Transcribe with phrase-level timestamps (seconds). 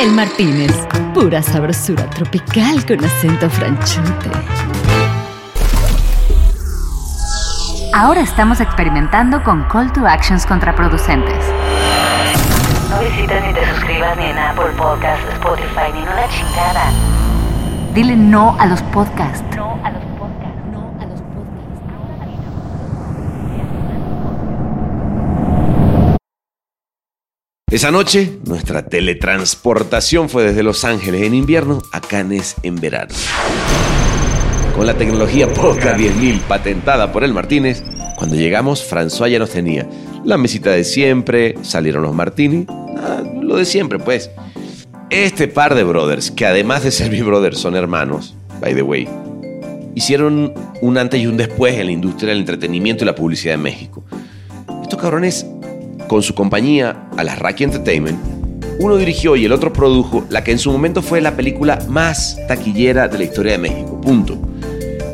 [0.00, 0.72] El Martínez,
[1.12, 4.30] pura sabrosura tropical con acento franchute.
[7.92, 11.44] Ahora estamos experimentando con call to actions contraproducentes.
[12.88, 16.92] No visites ni te suscribas ni en Apple Podcast, Spotify, ni en una chingada.
[17.92, 19.54] Dile no a los podcasts.
[19.54, 20.64] No a los podcasts.
[20.72, 21.40] No a los podcasts.
[27.70, 33.14] Esa noche, nuestra teletransportación fue desde Los Ángeles en invierno a Cannes en verano.
[34.74, 37.84] Con la tecnología Podcast 10.000 patentada por el Martínez,
[38.16, 39.88] cuando llegamos, François ya nos tenía
[40.24, 44.32] la mesita de siempre, salieron los Martini, ah, lo de siempre, pues.
[45.08, 49.08] Este par de brothers, que además de ser mi brothers son hermanos, by the way,
[49.94, 50.52] hicieron
[50.82, 54.04] un antes y un después en la industria del entretenimiento y la publicidad en México.
[54.82, 55.46] Estos cabrones,
[56.10, 58.18] con su compañía, Alasraki Entertainment,
[58.80, 62.36] uno dirigió y el otro produjo la que en su momento fue la película más
[62.48, 64.00] taquillera de la historia de México.
[64.00, 64.36] Punto.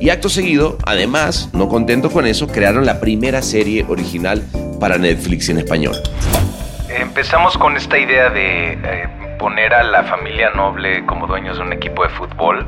[0.00, 4.42] Y acto seguido, además, no contento con eso, crearon la primera serie original
[4.80, 5.96] para Netflix en español.
[6.88, 11.74] Empezamos con esta idea de eh, poner a la familia Noble como dueños de un
[11.74, 12.66] equipo de fútbol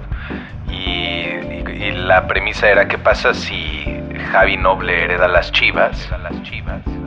[0.70, 1.24] y,
[1.94, 3.84] la premisa era qué pasa si
[4.32, 5.98] Javi Noble hereda las chivas.
[6.02, 6.97] Chivas, las chivas.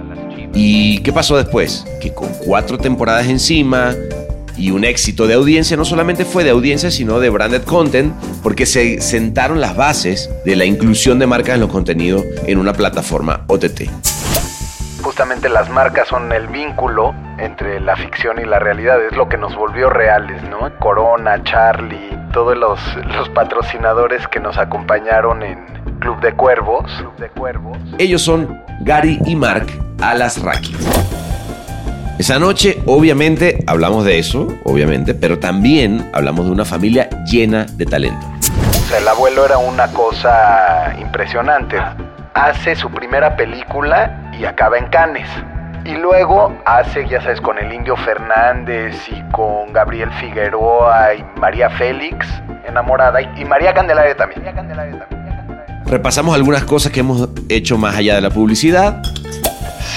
[0.54, 1.86] ¿Y qué pasó después?
[2.02, 3.94] Que con cuatro temporadas encima
[4.58, 8.14] y un éxito de audiencia, no solamente fue de audiencia, sino de branded content,
[8.44, 12.74] porque se sentaron las bases de la inclusión de marcas en los contenidos en una
[12.74, 13.90] plataforma OTT.
[15.02, 19.38] Justamente las marcas son el vínculo entre la ficción y la realidad, es lo que
[19.38, 20.72] nos volvió reales, ¿no?
[20.78, 22.80] Corona, Charlie, todos los,
[23.18, 25.58] los patrocinadores que nos acompañaron en
[26.00, 26.86] Club de Cuervos.
[27.00, 27.78] Club de Cuervos.
[27.98, 29.66] Ellos son Gary y Mark
[30.02, 30.76] Alasraki.
[32.20, 37.86] Esa noche, obviamente, hablamos de eso, obviamente, pero también hablamos de una familia llena de
[37.86, 38.24] talento.
[38.70, 41.78] O sea, el abuelo era una cosa impresionante.
[42.34, 45.28] Hace su primera película y acaba en Cannes.
[45.84, 51.72] Y luego hace, ya sabes, con el Indio Fernández y con Gabriel Figueroa y María
[51.72, 52.28] Félix,
[52.68, 53.46] enamorada, y.
[53.46, 54.42] María Candelaria también.
[54.42, 55.22] María Candelaria también.
[55.88, 59.02] Repasamos algunas cosas que hemos hecho más allá de la publicidad.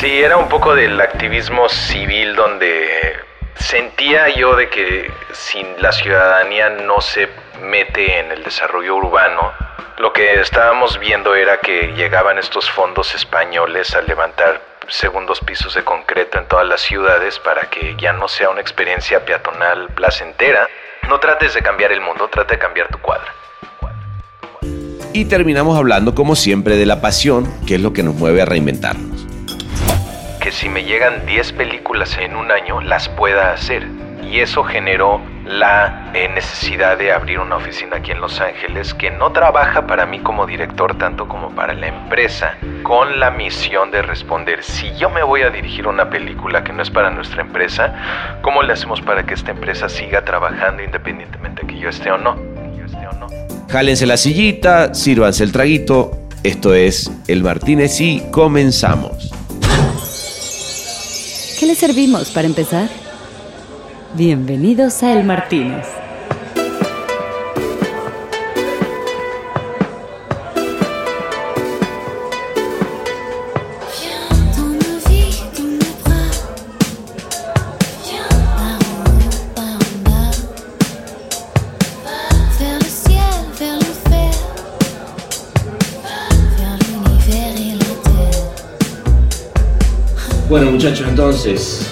[0.01, 3.15] Sí, era un poco del activismo civil donde
[3.55, 7.29] sentía yo de que si la ciudadanía no se
[7.63, 9.53] mete en el desarrollo urbano,
[9.99, 15.85] lo que estábamos viendo era que llegaban estos fondos españoles a levantar segundos pisos de
[15.85, 20.69] concreto en todas las ciudades para que ya no sea una experiencia peatonal placentera.
[21.09, 23.33] No trates de cambiar el mundo, trata de cambiar tu cuadra.
[25.13, 28.45] Y terminamos hablando, como siempre, de la pasión, que es lo que nos mueve a
[28.45, 29.14] reinventarnos.
[30.45, 33.89] Que si me llegan 10 películas en un año, las pueda hacer.
[34.31, 39.11] Y eso generó la eh, necesidad de abrir una oficina aquí en Los Ángeles que
[39.11, 44.03] no trabaja para mí como director tanto como para la empresa, con la misión de
[44.03, 48.39] responder, si yo me voy a dirigir una película que no es para nuestra empresa,
[48.43, 52.19] ¿cómo le hacemos para que esta empresa siga trabajando independientemente de que yo esté o
[52.19, 52.37] no?
[52.77, 53.29] Yo esté o no.
[53.71, 56.19] Jálense la sillita, sírvanse el traguito.
[56.43, 59.44] Esto es El Martínez y comenzamos.
[61.65, 62.91] ¿Qué le servimos para empezar?
[64.13, 66.04] Bienvenidos a El Martínez.
[90.85, 91.87] Muchachos, entonces,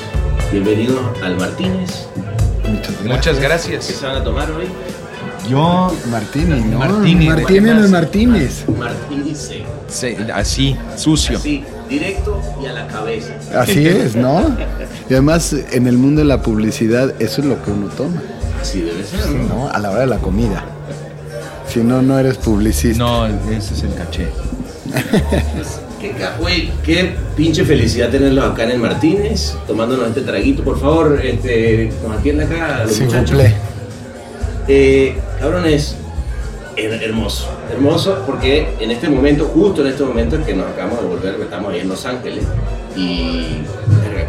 [0.51, 2.09] bienvenidos al Martínez.
[3.07, 3.87] Muchas gracias.
[3.87, 4.67] ¿Qué se van a tomar hoy?
[5.49, 6.79] Yo, Martínez, ¿no?
[6.79, 8.65] Martínez, Martínez, no es Martínez.
[8.79, 9.51] Martínez.
[9.89, 11.39] Sí, así, sucio.
[11.39, 13.33] Así, directo y a la cabeza.
[13.57, 14.55] Así es, ¿no?
[15.09, 18.21] Y además, en el mundo de la publicidad, eso es lo que uno toma,
[18.61, 19.55] Así debe ser, ¿no?
[19.55, 19.69] ¿no?
[19.71, 20.67] A la hora de la comida.
[21.67, 23.03] Si no, no eres publicista.
[23.03, 24.29] No, ese es el caché.
[26.03, 30.65] Qué, güey, qué pinche felicidad tenerlos acá en el Martínez, tomándonos este traguito.
[30.65, 33.41] Por favor, este, nos atiende acá a los vous muchachos.
[34.69, 35.95] Eh, cabrones,
[36.77, 41.01] her- hermoso, hermoso, porque en este momento, justo en este momento en que nos acabamos
[41.03, 42.45] de volver, estamos ahí en Los Ángeles,
[42.97, 43.59] y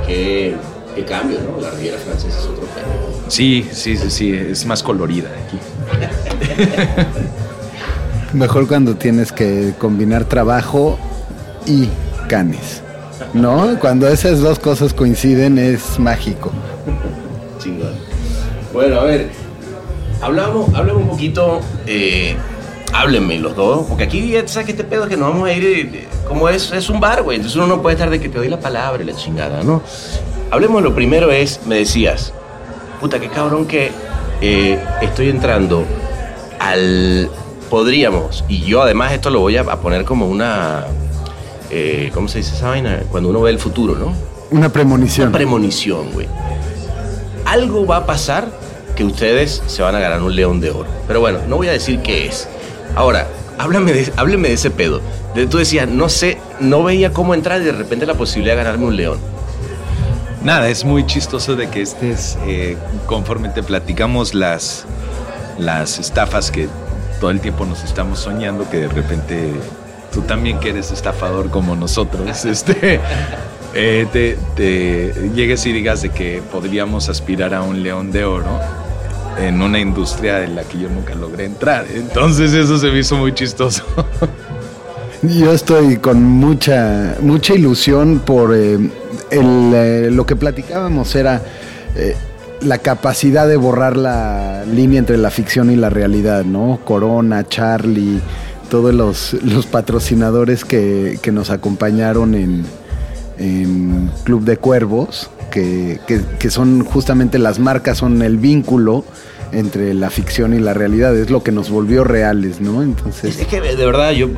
[0.08, 0.56] qué,
[0.96, 1.60] qué cambio, ¿no?
[1.60, 3.24] La Riviera Francesa es otro pedo.
[3.30, 5.58] Sí, sí, sí, sí, es más colorida aquí.
[8.38, 10.98] Mejor cuando tienes que combinar trabajo
[11.65, 11.89] y
[12.27, 12.81] canes.
[13.33, 13.77] ¿No?
[13.80, 16.51] Cuando esas dos cosas coinciden es mágico.
[17.60, 17.94] Chingón.
[18.74, 19.30] Bueno, a ver,
[20.21, 22.36] hablamos, hablamos un poquito, eh,
[22.94, 25.63] háblenme los dos, porque aquí ya sabes que este pedo que nos vamos a ir,
[25.63, 28.38] eh, como es, es un bar, güey, entonces uno no puede estar de que te
[28.38, 29.81] doy la palabra y la chingada, ¿no?
[30.50, 32.33] Hablemos, lo primero es, me decías,
[33.00, 33.92] puta, qué cabrón que
[34.42, 35.86] eh, estoy entrando
[36.60, 37.30] al,
[37.69, 40.86] podríamos, y yo además esto lo voy a poner como una,
[41.75, 43.02] eh, ¿cómo se dice esa vaina?
[43.10, 44.14] Cuando uno ve el futuro, ¿no?
[44.52, 45.30] Una premonición.
[45.30, 46.28] Una premonición, güey.
[47.46, 48.48] Algo va a pasar
[48.96, 50.88] que ustedes se van a ganar un león de oro.
[51.08, 52.48] Pero bueno, no voy a decir qué es.
[52.96, 53.28] Ahora,
[53.58, 55.02] háblame de, hábleme de ese pedo.
[55.34, 58.64] De, tú decías, no sé, no veía cómo entrar y de repente la posibilidad de
[58.64, 59.18] ganarme un león.
[60.44, 62.78] Nada, es muy chistoso de que estés, eh,
[63.08, 64.86] conforme te platicamos las,
[65.58, 66.68] las estafas que
[67.20, 69.54] todo el tiempo nos estamos soñando, que de repente
[70.13, 73.00] tú también que eres estafador como nosotros, este,
[73.74, 78.60] eh, te, te llegues y digas de que podríamos aspirar a un león de oro
[79.38, 81.86] en una industria en la que yo nunca logré entrar.
[81.94, 83.83] Entonces eso se me hizo muy chistoso.
[85.24, 91.42] Yo estoy con mucha, mucha ilusión por eh, el, eh, lo que platicábamos era
[91.95, 92.13] eh,
[92.60, 96.81] la capacidad de borrar la línea entre la ficción y la realidad, ¿no?
[96.83, 98.19] Corona, Charlie,
[98.74, 102.66] todos los, los patrocinadores que, que nos acompañaron en,
[103.38, 109.06] en Club de Cuervos, que, que- que son justamente las marcas, son el vínculo
[109.52, 112.81] entre la ficción y la realidad, es lo que nos volvió reales, ¿no?
[112.81, 113.38] Entonces...
[113.40, 114.30] Es, que de verdad yo,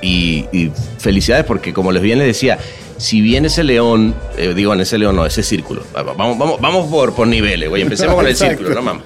[0.00, 2.58] y, y felicidades porque como les bien les decía,
[2.96, 6.86] si bien ese león, eh, digo en ese león no, ese círculo, vamos, vamos, vamos
[6.88, 9.02] por, por niveles, güey, empecemos con el círculo, no mames.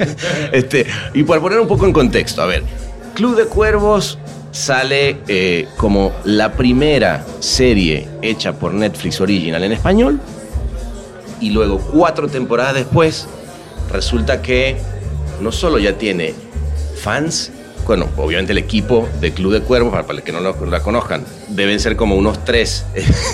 [0.52, 0.84] este,
[1.14, 2.62] y para poner un poco en contexto, a ver,
[3.16, 4.18] Club de Cuervos
[4.52, 10.20] sale eh, como la primera serie hecha por Netflix original en español
[11.40, 13.26] y luego cuatro temporadas después
[13.90, 14.76] resulta que
[15.40, 16.34] no solo ya tiene
[17.02, 17.50] fans,
[17.86, 21.24] bueno, obviamente el equipo de Club de Cuervos, para, los que no lo- la conozcan,
[21.48, 22.84] deben ser como unos tres.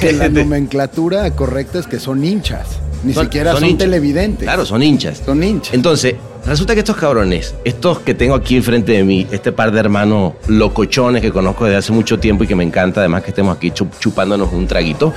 [0.01, 2.67] Que la nomenclatura correcta es que son hinchas.
[3.05, 4.45] Ni Son- siquiera son, televidentes.
[4.45, 5.23] Claro, son hinchas.
[5.25, 5.75] Son hinchas.
[5.75, 6.15] Entonces,
[6.47, 10.35] resulta que estos cabrones, estos que tengo aquí enfrente de mí, este par de hermanos
[10.47, 13.71] locochones que conozco desde hace mucho tiempo y que me encanta, además que estemos aquí
[13.71, 15.13] chup- chupándonos un traguito,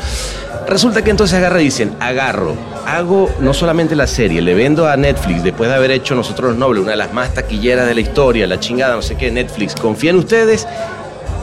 [0.67, 2.53] resulta que entonces agarra y dicen, agarro,
[2.87, 6.57] hago no solamente la serie, le vendo a Netflix, después de haber hecho Nosotros los
[6.57, 9.75] Nobles, una de las más taquilleras de la historia, la chingada, no sé qué, Netflix,
[9.75, 10.67] confía en ustedes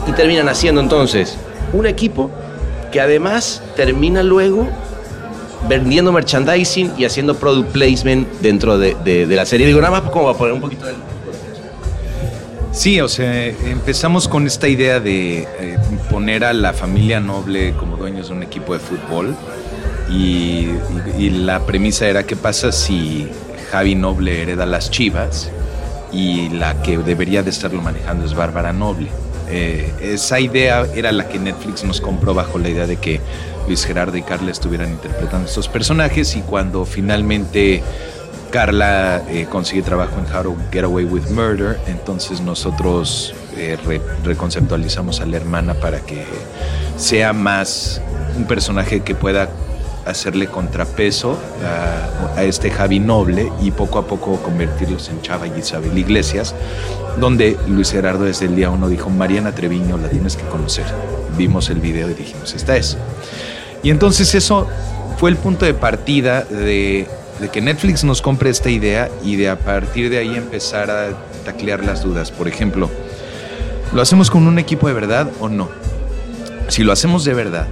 [0.09, 1.37] y terminan haciendo entonces
[1.73, 2.31] un equipo
[2.91, 4.69] que además termina luego
[5.69, 9.67] vendiendo merchandising y haciendo product placement dentro de, de- la serie.
[9.67, 10.95] Digo, nada más como para poner un poquito de...
[12.73, 15.79] Sí, o sea, empezamos con esta idea de eh,
[16.11, 19.37] poner a la familia noble como dueños de un equipo de fútbol
[20.11, 20.69] y
[21.31, 23.29] la premisa era qué pasa si
[23.71, 25.51] Javi Noble hereda las Chivas
[26.13, 29.09] y la que debería de estarlo manejando es Bárbara Noble.
[29.51, 33.21] Eh, esa idea era la que Netflix nos compró bajo la idea de que
[33.67, 37.83] Luis Gerardo y Carla estuvieran interpretando estos personajes y cuando finalmente
[38.51, 44.01] Carla eh, consigue trabajo en How to Get Away with Murder, entonces nosotros eh, re-
[44.25, 46.25] reconceptualizamos a la hermana para que
[46.97, 48.01] sea más
[48.37, 49.49] un personaje que pueda
[50.05, 55.61] hacerle contrapeso a, a este Javi Noble y poco a poco convertirlos en Chava y
[55.61, 56.55] Isabel Iglesias,
[57.21, 60.85] donde Luis Gerardo desde el día uno dijo, Mariana Treviño, la tienes que conocer.
[61.39, 62.97] Vimos el video y dijimos, esta es.
[63.83, 64.69] Y entonces eso
[65.19, 67.09] fue el punto de partida de,
[67.53, 71.11] que Netflix nos compre esta idea y de a partir de ahí empezar a
[71.45, 72.31] taclear las dudas.
[72.31, 72.91] Por ejemplo,
[73.93, 75.69] ¿lo hacemos con un equipo de verdad o no?
[76.69, 77.67] Si lo hacemos de verdad,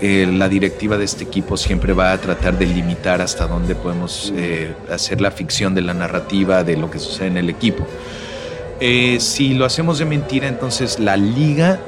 [0.00, 4.32] eh, la directiva de este equipo siempre va a tratar de limitar hasta dónde podemos
[4.36, 7.86] eh, hacer la ficción de la narrativa, de lo que sucede en el equipo.
[8.80, 11.78] Eh, si lo hacemos de mentira, entonces la liga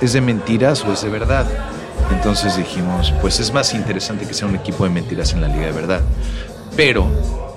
[0.00, 1.46] es de mentiras o es de verdad.
[2.10, 5.66] Entonces dijimos, pues es más interesante que sea un equipo de mentiras en la liga
[5.66, 6.00] de verdad.
[6.76, 7.06] Pero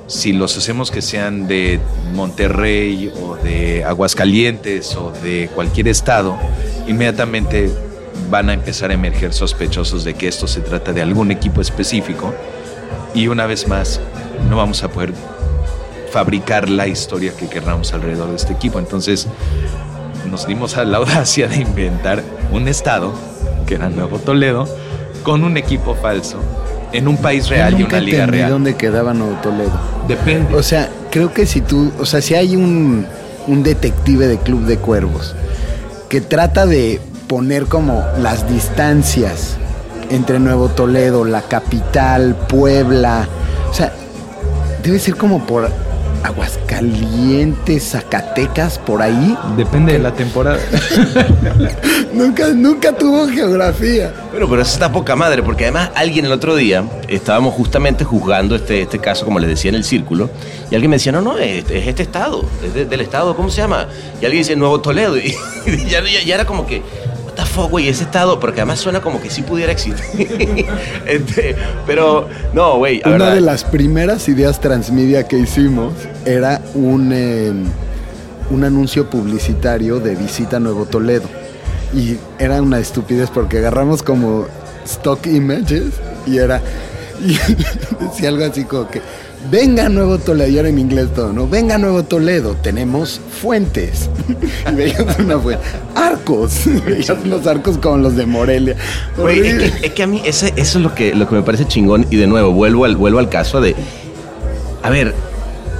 [0.08, 1.80] si los hacemos que sean de
[2.14, 6.38] Monterrey o de Aguascalientes o de cualquier estado,
[6.88, 7.72] inmediatamente
[8.30, 12.34] van a empezar a emerger sospechosos de que esto se trata de algún equipo específico
[13.14, 14.00] y una vez más
[14.50, 15.14] no vamos a poder
[16.12, 18.80] fabricar la historia que querramos alrededor de este equipo.
[18.80, 19.28] Entonces
[20.30, 23.14] nos dimos a la audacia de inventar un estado,
[23.66, 24.68] que era Nuevo Toledo,
[25.24, 26.38] con un equipo falso,
[26.94, 28.52] en un país real Yo y una liga real.
[28.52, 29.74] dónde quedaba Nuevo Toledo.
[30.08, 30.56] Depende.
[30.56, 33.06] O sea, creo que si tú, o sea, si hay un,
[33.48, 35.36] un detective de Club de Cuervos
[36.10, 39.58] que trata de poner como las distancias
[40.10, 43.28] entre Nuevo Toledo, la capital, Puebla,
[43.70, 43.92] o sea,
[44.84, 45.70] debe ser como por
[46.26, 49.38] Aguascalientes, Zacatecas, por ahí.
[49.58, 50.58] Depende de la temporada.
[52.14, 54.14] Nunca, nunca tuvo geografía.
[54.32, 58.56] Bueno, pero eso está poca madre, porque además alguien el otro día, estábamos justamente juzgando
[58.56, 60.30] este, este caso, como les decía, en el círculo,
[60.72, 63.50] y alguien me decía, no, no, es, es este estado, es de- del estado, ¿cómo
[63.50, 63.88] se llama?
[64.22, 66.82] Y alguien dice Nuevo Toledo, y, y ya, ya- ya era como que,
[67.56, 70.06] fuck, güey, ese estado, porque además suena como que sí pudiera existir.
[71.06, 75.94] Este, pero, no, güey, Una verdad, de las primeras ideas transmedia que hicimos
[76.26, 77.54] era un, eh,
[78.50, 81.30] un anuncio publicitario de Visita Nuevo Toledo.
[81.94, 84.48] Y era una estupidez porque agarramos como
[84.86, 85.94] stock images
[86.28, 86.62] y era.
[87.18, 87.38] Y
[88.04, 89.02] decía algo así como que.
[89.52, 91.48] Venga Nuevo Toledo, y era en inglés todo, ¿no?
[91.48, 94.10] Venga Nuevo Toledo, tenemos fuentes.
[94.72, 95.64] Y veías una fuente.
[95.94, 96.66] Arcos.
[96.68, 98.76] Y veías unos arcos como los de Morelia.
[99.18, 101.44] Güey, es que, es que a mí ese- eso es lo que, lo que me
[101.44, 102.08] parece chingón.
[102.10, 103.76] Y de nuevo, vuelvo al, vuelvo al caso de.
[104.82, 105.14] A ver,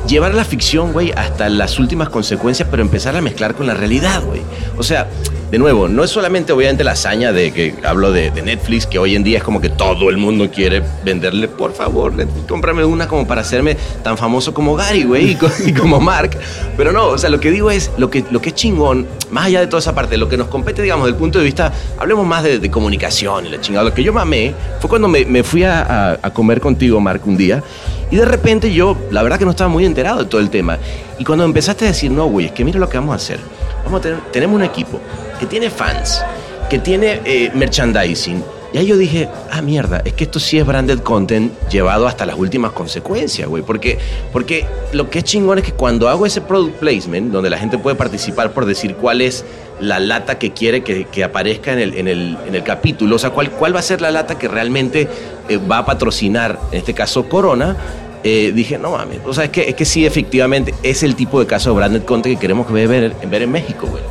[0.08, 4.24] llevar la ficción, güey, hasta las últimas consecuencias, pero empezar a mezclar con la realidad,
[4.24, 4.42] güey.
[4.78, 5.08] O sea,
[5.52, 9.16] de nuevo, no es solamente obviamente la hazaña de que hablo de, Netflix, que hoy
[9.16, 12.14] en día es como que todo el mundo quiere venderle, por favor,
[12.48, 16.32] cómprame una como para hacerme tan famoso como Gary, güey, y, co- y como Mark.
[16.76, 19.46] Pero no, o sea, lo que digo es, lo que, lo que es chingón, más
[19.46, 22.26] allá de toda esa parte, lo que nos compete, digamos, del punto de vista, hablemos
[22.26, 23.86] más de, de comunicación y la chingada.
[23.86, 27.64] Lo que yo mamé fue cuando me, fui a comer contigo, Mark, un día,
[28.12, 30.78] y de repente yo, la verdad que no estaba muy enterado de todo el tema.
[31.18, 33.40] Y cuando empezaste a decir, no, güey, es que mira lo que vamos a hacer.
[33.84, 35.00] Vamos a tener, tenemos un equipo
[35.40, 36.24] que tiene fans,
[36.70, 38.44] que tiene eh, merchandising.
[38.74, 42.26] Y ahí yo dije, ah, mierda, es que esto sí es branded content llevado hasta
[42.26, 43.64] las últimas consecuencias, güey.
[43.64, 43.98] Porque,
[44.34, 47.78] porque lo que es chingón es que cuando hago ese product placement, donde la gente
[47.78, 49.46] puede participar por decir cuál es
[49.80, 53.20] la lata que quiere que, que aparezca en el, en, el, en el capítulo, o
[53.20, 55.08] sea, cuál, cuál va a ser la lata que realmente
[55.48, 57.78] eh, va a patrocinar, en este caso Corona,
[58.24, 61.40] eh, dije, no mames, o sea, es que, es que sí, efectivamente, es el tipo
[61.40, 64.02] de caso de branded content que queremos ver, ver, en México, güey.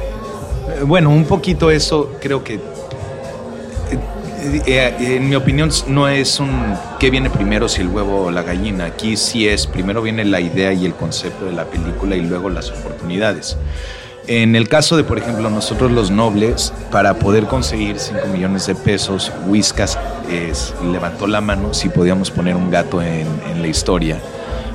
[0.75, 6.50] Eh, Bueno, un poquito eso creo que, eh, eh, en mi opinión, no es un
[6.99, 8.87] qué viene primero, si el huevo o la gallina.
[8.87, 12.50] Aquí sí es, primero viene la idea y el concepto de la película y luego
[12.50, 13.57] las oportunidades.
[14.26, 18.75] En el caso de, por ejemplo, nosotros los nobles, para poder conseguir 5 millones de
[18.75, 19.99] pesos, Whiskas
[20.31, 24.19] es- levantó la mano si podíamos poner un gato en, en la historia.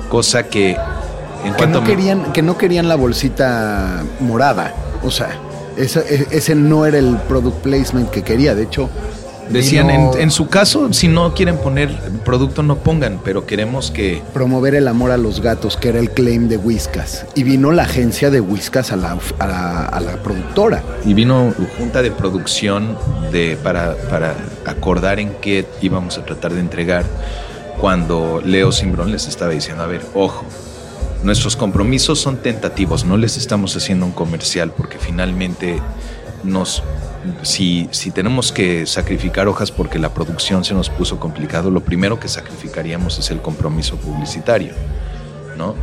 [0.08, 0.76] Cosa que,
[1.44, 4.72] en que no, querían, que no querían la bolsita morada.
[5.02, 5.30] O sea,
[5.82, 8.54] esa- e- ese no era el product placement que quería.
[8.54, 8.88] De hecho,
[9.50, 11.90] Decían, en su caso, si no quieren poner
[12.24, 14.22] producto, no pongan, pero queremos que...
[14.32, 17.26] promover el amor a los gatos, que era el claim de Whiskas.
[17.34, 20.84] Y vino la agencia de Whiskas a la, a la, a la productora.
[21.04, 22.96] Y vino junta de producción
[23.32, 27.04] de, para, para acordar en qué íbamos a tratar de entregar
[27.80, 30.44] cuando Leo Simbrón les estaba diciendo, a ver, ojo,
[31.22, 35.80] nuestros compromisos son tentativos, no les estamos haciendo un comercial porque finalmente
[36.44, 36.82] nos...
[37.42, 42.18] Si, si tenemos que sacrificar hojas porque la producción se nos puso complicado, lo primero
[42.18, 44.72] que sacrificaríamos es el compromiso publicitario,
[45.58, 45.74] ¿no?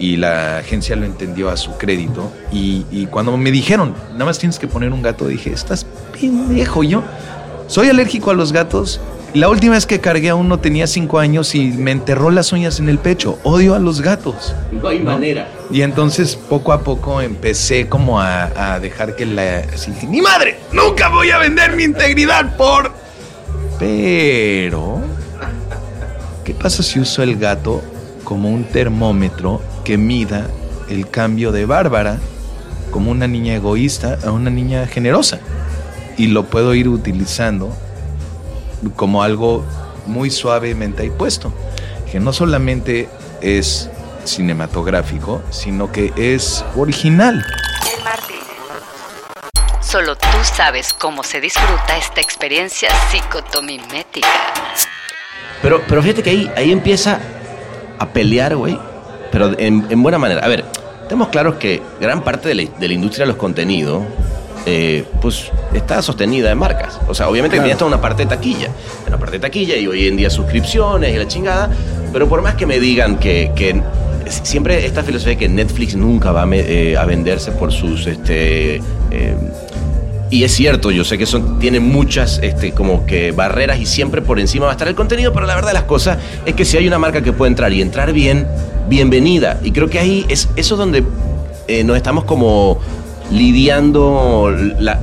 [0.00, 2.32] Y la agencia lo entendió a su crédito.
[2.50, 5.86] Y, y cuando me dijeron, nada más tienes que poner un gato, dije, estás
[6.18, 6.82] pendejo.
[6.82, 7.04] Yo
[7.68, 9.00] soy alérgico a los gatos.
[9.32, 12.80] La última vez que cargué a uno tenía cinco años y me enterró las uñas
[12.80, 13.38] en el pecho.
[13.44, 14.56] Odio a los gatos.
[14.72, 15.48] No hay manera.
[15.70, 19.58] Y entonces poco a poco empecé como a, a dejar que la...
[19.72, 20.58] así ¡Ni madre!
[20.72, 22.92] ¡Nunca voy a vender mi integridad por...
[23.78, 25.00] Pero...
[26.44, 27.82] ¿Qué pasa si uso el gato
[28.24, 30.48] como un termómetro que mida
[30.88, 32.18] el cambio de Bárbara
[32.90, 35.38] como una niña egoísta a una niña generosa?
[36.16, 37.72] Y lo puedo ir utilizando
[38.96, 39.64] como algo
[40.06, 41.52] muy suavemente ahí puesto.
[42.10, 43.08] Que no solamente
[43.40, 43.88] es
[44.24, 47.44] cinematográfico, sino que es original.
[47.96, 48.40] El Martínez.
[49.80, 54.28] Solo tú sabes cómo se disfruta esta experiencia psicotomimética.
[55.62, 57.20] Pero, pero fíjate que ahí, ahí empieza
[57.98, 58.78] a pelear, güey.
[59.32, 60.44] Pero en, en buena manera.
[60.44, 60.64] A ver,
[61.02, 64.04] estamos claros que gran parte de la, de la industria de los contenidos,
[64.66, 66.98] eh, pues está sostenida en marcas.
[67.08, 67.64] O sea, obviamente que Claro.
[67.66, 68.68] tiene hasta una parte de taquilla.
[69.06, 71.70] Una parte de taquilla y hoy en día suscripciones y la chingada.
[72.12, 73.80] Pero por más que me digan que, que
[74.28, 78.06] siempre esta filosofía de que Netflix nunca va a, me- eh, a venderse por sus
[78.06, 78.76] este,
[79.10, 79.34] eh,
[80.30, 84.22] y es cierto, yo sé que son, tiene muchas este, como que barreras y siempre
[84.22, 86.64] por encima va a estar el contenido, pero la verdad de las cosas es que
[86.64, 88.46] si hay una marca que puede entrar y entrar bien,
[88.88, 89.58] bienvenida.
[89.64, 91.02] Y creo que ahí es eso es donde
[91.66, 92.78] eh, nos estamos como
[93.30, 94.52] lidiando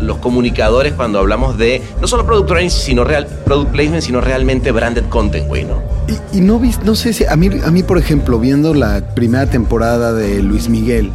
[0.01, 4.72] los comunicadores cuando hablamos de no solo product placement, sino, real, product placement, sino realmente
[4.72, 5.81] branded content, güey, ¿no?
[6.34, 9.46] Y, y no no sé si a mí, a mí, por ejemplo, viendo la primera
[9.46, 11.12] temporada de Luis Miguel,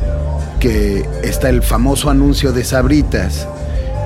[0.60, 3.48] que está el famoso anuncio de Sabritas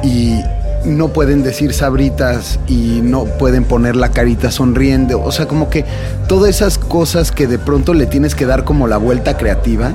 [0.03, 0.41] y
[0.87, 5.85] no pueden decir Sabritas y no pueden poner la carita sonriendo, o sea, como que
[6.29, 9.95] todas esas cosas que de pronto le tienes que dar como la vuelta creativa,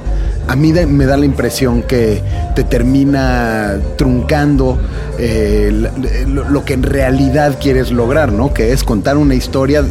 [0.51, 2.21] a mí de- me da la impresión que
[2.55, 4.77] te termina truncando
[5.17, 5.91] eh, la-
[6.27, 8.53] lo, lo que en realidad quieres lograr, ¿no?
[8.53, 9.83] Que es contar una historia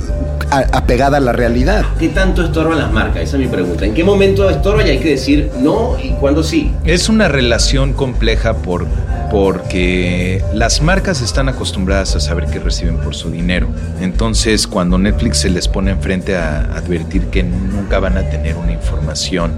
[0.50, 1.85] a- apegada a la realidad.
[1.99, 3.23] ¿Qué tanto estorban las marcas?
[3.23, 3.85] Esa es mi pregunta.
[3.87, 6.73] ¿En qué momento estorba y hay que decir no y cuándo sí?
[6.85, 8.87] Es una relación compleja por,
[9.31, 13.69] porque las marcas están acostumbradas a saber qué reciben por su dinero.
[14.00, 18.73] Entonces, cuando Netflix se les pone enfrente a advertir que nunca van a tener una
[18.73, 19.52] información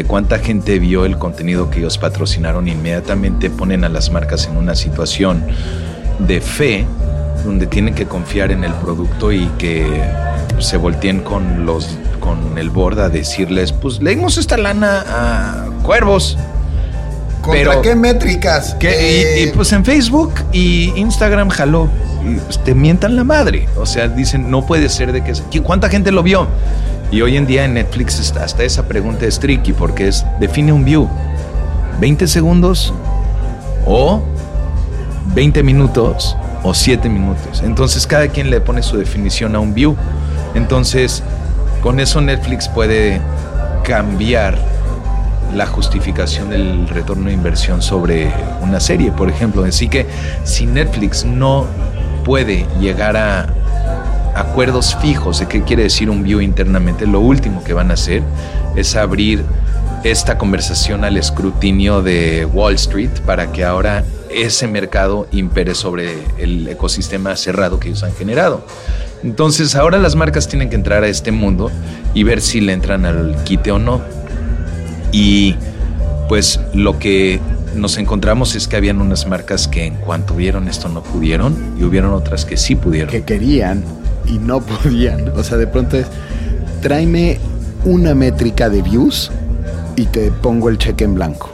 [0.00, 4.56] de cuánta gente vio el contenido que ellos patrocinaron, inmediatamente ponen a las marcas en
[4.56, 5.44] una situación
[6.18, 6.86] de fe
[7.44, 9.86] donde tienen que confiar en el producto y que
[10.58, 16.38] se volteen con los con el board a decirles, pues leímos esta lana a cuervos.
[17.42, 18.74] ¿Contra Pero- qué métricas?
[18.80, 21.88] Que- y- Eh, y, pues en Facebook y Instagram jaló.
[22.26, 23.68] Y, pues, te mientan la madre.
[23.78, 25.32] O sea, dicen, no puede ser de que...
[25.32, 26.46] ¿Qui- ¿Cuánta gente lo vio?
[27.10, 30.84] Y hoy en día en Netflix hasta esa pregunta es tricky porque es, define un
[30.84, 31.08] view.
[32.00, 32.94] 20 segundos
[33.84, 34.22] o
[35.34, 37.62] 20 minutos o 7 minutos.
[37.64, 39.96] Entonces cada quien le pone su definición a un view.
[40.54, 41.22] Entonces
[41.82, 43.20] con eso Netflix puede
[43.82, 44.56] cambiar
[45.54, 49.64] la justificación del retorno de inversión sobre una serie, por ejemplo.
[49.64, 50.06] Así que
[50.44, 51.66] si Netflix no
[52.24, 53.48] puede llegar a
[54.40, 58.22] acuerdos fijos de qué quiere decir un view internamente, lo último que van a hacer
[58.74, 59.44] es abrir
[60.02, 66.66] esta conversación al escrutinio de Wall Street para que ahora ese mercado impere sobre el
[66.68, 68.64] ecosistema cerrado que ellos han generado.
[69.22, 71.70] Entonces ahora las marcas tienen que entrar a este mundo
[72.14, 74.00] y ver si le entran al quite o no.
[75.12, 75.56] Y
[76.28, 77.40] pues lo que
[77.74, 81.84] nos encontramos es que habían unas marcas que en cuanto vieron esto no pudieron y
[81.84, 83.10] hubieron otras que sí pudieron.
[83.10, 83.84] que querían
[84.26, 85.28] y no podían.
[85.36, 86.06] O sea, de pronto es,
[86.80, 87.38] tráeme
[87.84, 89.30] una métrica de views
[89.96, 91.50] y te pongo el cheque en blanco.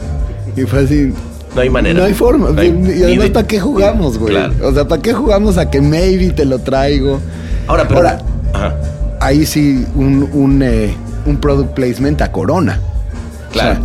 [0.57, 1.13] Y fue así.
[1.55, 2.01] No hay manera.
[2.01, 2.51] No hay forma.
[2.51, 4.35] No hay- y además, de- ¿para qué jugamos, güey?
[4.35, 4.53] Claro.
[4.63, 7.19] O sea, ¿para qué jugamos a que maybe te lo traigo?
[7.67, 7.99] Ahora, pero...
[8.01, 8.19] Ahora,
[8.53, 8.75] Ajá.
[9.21, 10.95] ahí sí, un, un, eh,
[11.27, 12.79] un product placement a Corona.
[13.53, 13.81] Claro.
[13.81, 13.85] O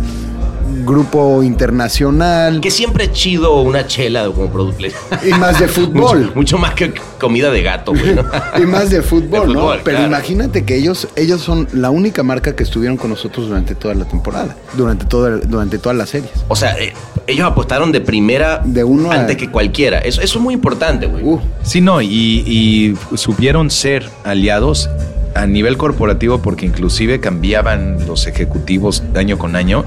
[0.84, 5.24] grupo internacional Que siempre es chido una chela como product placement.
[5.26, 6.20] y más de fútbol.
[6.20, 8.14] Mucho, mucho más que comida de gato, güey.
[8.14, 8.24] ¿no?
[8.58, 9.60] y más de fútbol, De ¿no?
[9.60, 10.12] fútbol, Pero claro.
[10.12, 14.04] imagínate que ellos, ellos son la única marca que estuvieron con nosotros durante toda la
[14.04, 16.30] temporada, durante toda, durante todas las series.
[16.48, 16.92] O sea, eh,
[17.26, 19.98] ellos apostaron de primera De uno a- antes que cualquiera.
[19.98, 21.22] Eso, eso es muy importante, güey.
[21.24, 22.08] Uh, Sí, no, y,
[22.46, 24.90] y supieron ser aliados
[25.34, 29.84] a nivel corporativo porque inclusive cambiaban los ejecutivos año con año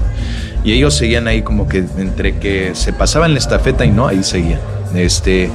[0.66, 4.24] y ellos seguían ahí como que entre que se pasaban la estafeta y no, ahí
[4.24, 4.58] seguían.
[4.96, 5.48] Este,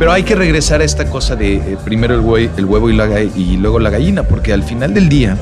[0.00, 2.20] pero hay que regresar a esta cosa de eh, primero el,
[2.64, 3.06] huevo y, la,
[3.56, 5.36] luego la gallina, porque al final del día,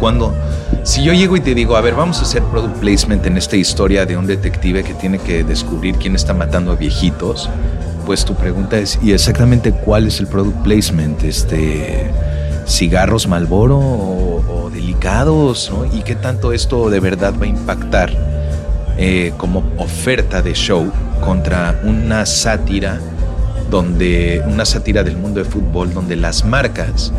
[0.00, 0.34] cuando
[0.82, 3.56] si yo llego y te digo, a ver, vamos a hacer product placement en esta
[3.56, 7.48] historia de un detective que tiene que descubrir quién está matando a viejitos,
[8.04, 11.24] pues tu pregunta es, ¿y exactamente cuál es el product placement?
[11.24, 12.10] Este,
[12.66, 14.43] cigarros Malboro o,
[15.04, 15.84] o delicados, ¿no?
[15.98, 18.10] ¿Y qué tanto esto de verdad va a impactar
[18.96, 20.90] eh, como oferta de show
[21.20, 23.00] contra una sátira
[23.70, 27.12] donde una sátira del mundo de fútbol donde las marcas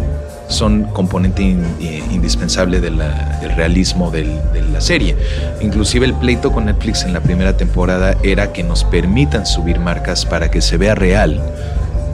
[0.48, 5.16] son componente in- eh, indispensable de la- del realismo del- de la serie.
[5.62, 10.26] Inclusive el pleito con Netflix en la primera temporada era que nos permitan subir marcas
[10.26, 11.42] para que se vea real,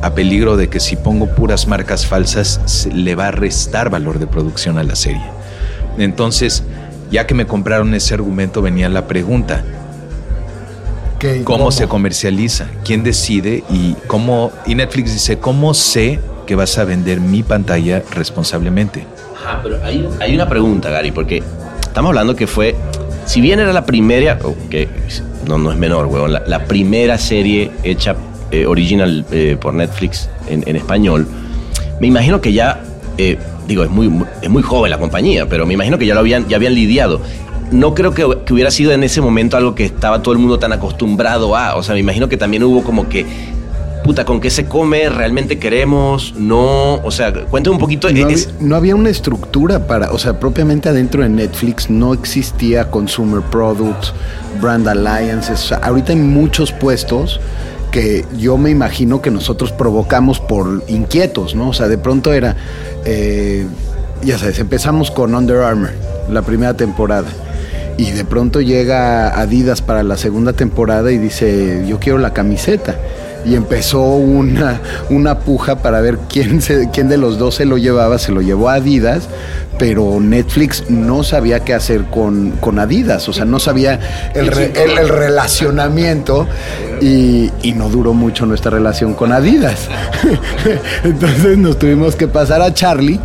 [0.01, 4.25] a peligro de que si pongo puras marcas falsas le va a restar valor de
[4.27, 5.21] producción a la serie.
[5.97, 6.63] Entonces,
[7.11, 9.63] ya que me compraron ese argumento, venía la pregunta,
[11.19, 16.77] ¿qué- cómo, se comercializa, quién decide y cómo y Netflix dice cómo sé que vas
[16.77, 19.05] a vender mi pantalla responsablemente.
[19.35, 21.43] Ajá, pero hay, hay una pregunta, Gary, porque
[21.81, 22.75] estamos hablando que fue,
[23.25, 24.87] si bien era la primera, oh, que
[25.47, 28.15] no, no es menor, weón, la, la primera serie hecha
[28.51, 31.27] eh, original eh, por Netflix en, en español,
[31.99, 32.81] me imagino que ya,
[33.17, 33.37] eh,
[33.71, 36.47] digo, es muy, es muy joven la compañía, pero me imagino que ya lo habían,
[36.47, 37.19] ya habían lidiado.
[37.71, 40.59] No creo que, que hubiera sido en ese momento algo que estaba todo el mundo
[40.59, 43.25] tan acostumbrado a, o sea, me imagino que también hubo como que
[44.03, 45.09] puta, ¿con qué se come?
[45.09, 46.33] ¿Realmente queremos?
[46.35, 48.09] No, o sea, cuéntame un poquito.
[48.11, 52.11] No, es- había, no había una estructura para, o sea, propiamente adentro de Netflix no
[52.13, 54.11] existía Consumer Products,
[54.59, 55.63] Brand Alliances.
[55.63, 57.39] O sea, ahorita hay muchos puestos
[57.91, 61.69] que yo me imagino que nosotros provocamos por inquietos, ¿no?
[61.69, 62.55] O sea, de pronto era,
[63.05, 63.65] eh,
[64.23, 65.91] ya sabes, empezamos con Under Armour,
[66.29, 67.27] la primera temporada.
[67.97, 72.95] Y de pronto llega Adidas para la segunda temporada y dice, yo quiero la camiseta.
[73.43, 77.77] Y empezó una, una puja para ver quién, se- quién de los dos se lo
[77.79, 78.17] llevaba.
[78.19, 79.27] Se lo llevó a Adidas,
[79.79, 83.27] pero Netflix no sabía qué hacer con, con Adidas.
[83.29, 83.99] O sea, no sabía
[84.35, 86.47] el, re- el- el relacionamiento
[87.01, 89.89] y, no duró mucho nuestra relación con Adidas.
[91.03, 93.19] Entonces nos tuvimos que pasar a Charlie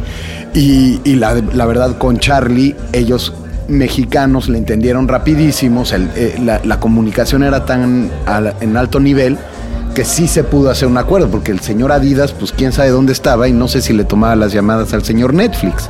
[0.55, 3.35] y, la, verdad con Charlie ellos
[3.69, 8.11] mexicanos le entendieron rapidísimo, o sea, el- eh, la, comunicación era tan
[8.61, 9.37] en alto nivel
[9.95, 13.13] que sí se pudo hacer un acuerdo, porque el señor Adidas, pues quién sabe dónde
[13.13, 15.89] estaba y no sé si le tomaba las llamadas al señor Netflix.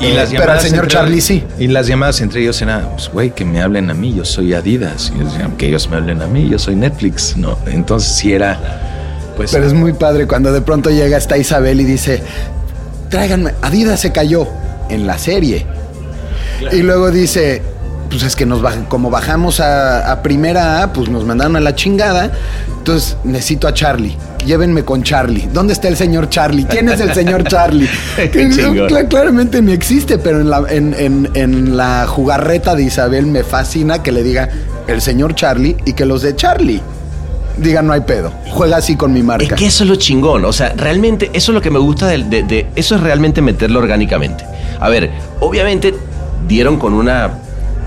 [0.00, 1.44] Y las pero al señor entre- Charlie sí.
[1.58, 4.54] Y las llamadas entre ellos eran, pues, güey, que me hablen a mí, yo soy
[4.54, 5.12] Adidas.
[5.14, 7.36] Y decían, que ellos me hablen a mí, yo soy Netflix.
[7.36, 8.58] No, entonces sí era,
[9.36, 12.22] pues, Pero es muy padre cuando de pronto llega esta Isabel y dice,
[13.10, 14.46] tráiganme, Adidas se cayó
[14.88, 15.66] en la serie.
[16.72, 17.62] Y luego dice,
[18.10, 21.60] pues es que nos baj- como bajamos a, a primera A, pues nos mandaron a
[21.60, 22.32] la chingada.
[22.78, 24.16] Entonces necesito a Charlie.
[24.44, 25.48] Llévenme con Charlie.
[25.52, 26.64] ¿Dónde está el señor Charlie?
[26.64, 27.88] ¿Quién es el señor Charlie?
[28.16, 33.44] Que, claramente ni existe, pero en la, en, en- en la jugarreta de Isabel me
[33.44, 34.48] fascina que le diga
[34.88, 36.80] el señor Charlie y que los de Charlie
[37.58, 38.32] digan no hay pedo.
[38.50, 39.44] Juega así con mi marca.
[39.44, 40.44] Es que eso es lo chingón.
[40.46, 43.42] O sea, realmente, eso es lo que me gusta del- de, de- Eso es realmente
[43.42, 44.44] meterlo orgánicamente.
[44.80, 45.94] A ver, obviamente
[46.48, 47.30] dieron con una,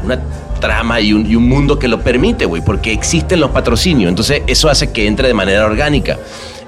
[0.03, 0.19] una
[0.59, 4.09] trama y un, mundo que lo permite, güey, porque existen los patrocinios.
[4.09, 6.17] Entonces, eso hace que entre de manera orgánica.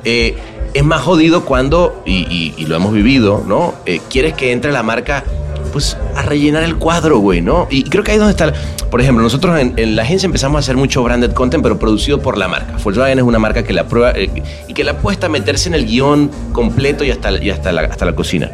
[0.03, 0.35] Eh,
[0.73, 3.73] es más jodido cuando, y, lo hemos vivido, ¿no?
[3.85, 5.23] Eh, quieres que entre la marca,
[5.71, 7.67] pues, a rellenar el cuadro, güey, ¿no?
[7.69, 8.51] Y creo que ahí es donde está.
[8.91, 12.37] Por ejemplo, nosotros en, la agencia empezamos a hacer mucho branded content, pero producido por
[12.37, 12.75] la marca.
[12.83, 14.29] Volkswagen es una marca que la prueba eh,
[14.67, 18.51] y que la apuesta a meterse en el guion completo y hasta, hasta la cocina.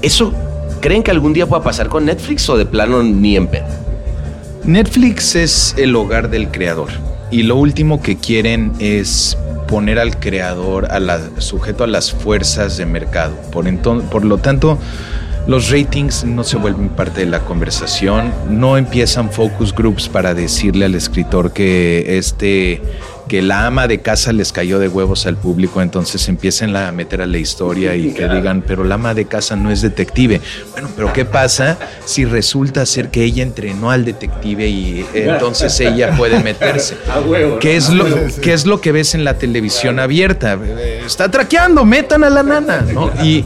[0.00, 0.32] ¿Eso
[0.80, 3.66] creen que algún día pueda pasar con Netflix o de plano ni en pedo?
[4.64, 6.88] Netflix es el hogar del creador
[7.30, 9.36] y lo último que quieren es
[9.68, 13.34] poner al creador a la, sujeto a las fuerzas de mercado.
[13.52, 13.72] Por,
[14.10, 14.78] por lo tanto,
[15.46, 20.84] los ratings no se vuelven parte de la conversación, no empiezan focus groups para decirle
[20.84, 22.82] al escritor que este
[23.30, 27.22] que la ama de casa les cayó de huevos al público, entonces empiecen a meter
[27.22, 30.40] a la historia y que digan, pero la ama de casa no es detective.
[30.72, 36.16] Bueno, pero ¿qué pasa si resulta ser que ella entrenó al detective y entonces ella
[36.16, 36.96] puede meterse?
[37.60, 38.04] ¿Qué es lo,
[38.42, 40.58] qué es lo que ves en la televisión abierta?
[41.06, 43.12] Está traqueando, metan a la nana, ¿no?
[43.22, 43.44] Y,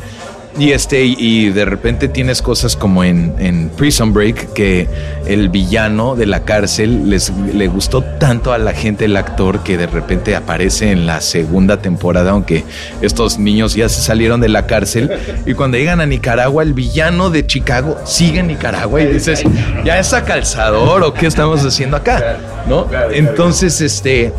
[0.57, 4.87] y este, y, de repente tienes cosas como en, en Prison Break, que
[5.27, 9.77] el villano de la cárcel les, le gustó tanto a la gente el actor que
[9.77, 12.65] de repente aparece en la segunda temporada, aunque
[13.03, 15.11] estos niños ya se salieron de la cárcel.
[15.45, 19.43] Y cuando llegan a Nicaragua, el villano de Chicago sigue en Nicaragua y dices,
[19.85, 22.39] ¿ya es a calzador o qué estamos haciendo acá?
[22.69, 22.89] ¿No?
[23.13, 24.33] Entonces, este.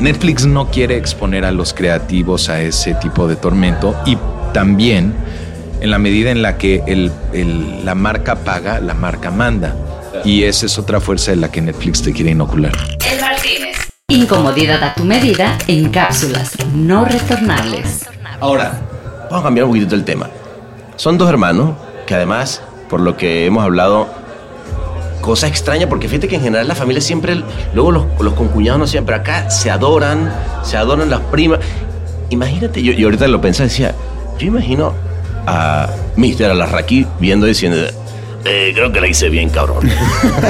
[0.00, 4.18] Netflix no quiere exponer a los creativos a ese tipo de tormento y
[4.60, 5.12] también
[5.82, 9.76] en la medida en la que el- el- la marca paga, la marca manda.
[10.24, 12.72] Y esa es otra fuerza de la que Netflix te quiere inocular.
[13.12, 13.76] El Martínez.
[14.08, 18.06] Incomodidad a tu medida en cápsulas no retornables.
[18.40, 18.80] Ahora,
[19.24, 20.30] vamos a cambiar un poquitito el tema.
[20.96, 21.72] Son dos hermanos
[22.06, 24.08] que además, por lo que hemos hablado,
[25.20, 27.42] cosa extraña, porque fíjate que en general la familia siempre,
[27.74, 31.60] luego los, los concuñados no siempre, acá se adoran, se adoran las primas.
[32.30, 33.94] Imagínate, yo, y ahorita lo pensé, decía,
[34.38, 34.92] yo imagino
[35.46, 36.44] a Mr.
[36.50, 37.78] Alarraqui viendo y diciendo,
[38.44, 39.88] "Eh, creo que la hice bien, cabrón.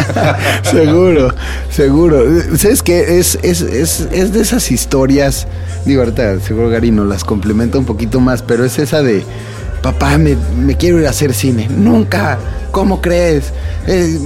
[0.63, 1.33] seguro,
[1.71, 2.23] seguro.
[2.57, 3.19] ¿Sabes qué?
[3.19, 5.47] Es, es, es, es de esas historias.
[5.85, 9.25] Digo, ahorita seguro Gary nos las complementa un poquito más, pero es esa de.
[9.83, 11.69] Papá, me, me quiero ir a hacer cine.
[11.71, 12.39] Nunca.
[12.73, 13.53] ¿Cómo crees?
[13.87, 14.19] Eh,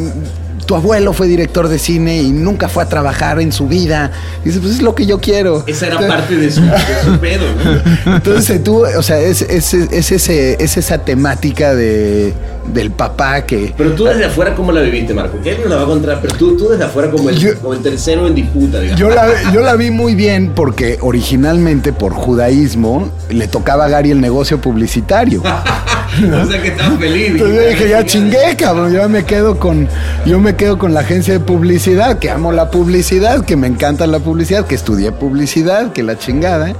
[0.71, 4.13] tu abuelo fue director de cine y nunca fue a trabajar en su vida.
[4.45, 5.65] Dice, pues es lo que yo quiero.
[5.67, 6.71] Esa era parte de su, de
[7.05, 7.45] su pedo,
[8.05, 8.15] ¿no?
[8.15, 12.33] Entonces tú, o sea, es, es, es ese, es esa temática de
[12.67, 13.75] del papá que...
[13.77, 15.41] Pero tú desde afuera, ¿cómo la viviste, Marco?
[15.43, 17.59] Que él no la va a contar, pero tú, tú desde afuera como el, Yo-
[17.59, 19.01] como el tercero en disputa, digamos.
[19.01, 24.11] Yo la, yo la vi muy bien porque originalmente por judaísmo le tocaba a Gary
[24.11, 25.43] el negocio publicitario.
[25.43, 27.29] o sea que estaba feliz.
[27.33, 28.93] Entonces yo dije, ya chingué, cabrón.
[28.93, 29.89] Yo me quedo con,
[30.27, 34.07] yo me quedo con la agencia de publicidad, que amo la publicidad, que me encanta
[34.07, 36.75] la publicidad, que estudié publicidad, que la chingada.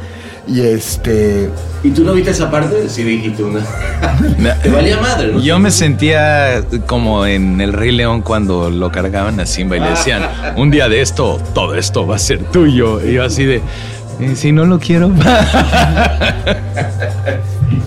[0.47, 1.49] Y este.
[1.83, 2.89] ¿Y tú no viste esa parte?
[2.89, 3.61] Sí dijiste una.
[4.63, 5.41] Te valía madre, ¿no?
[5.41, 9.91] Yo me sentía como en el Rey León cuando lo cargaban a Simba y le
[9.91, 10.23] decían,
[10.57, 13.01] un día de esto, todo esto va a ser tuyo.
[13.05, 13.57] Y yo así de,
[14.21, 15.11] "Eh, si no lo quiero.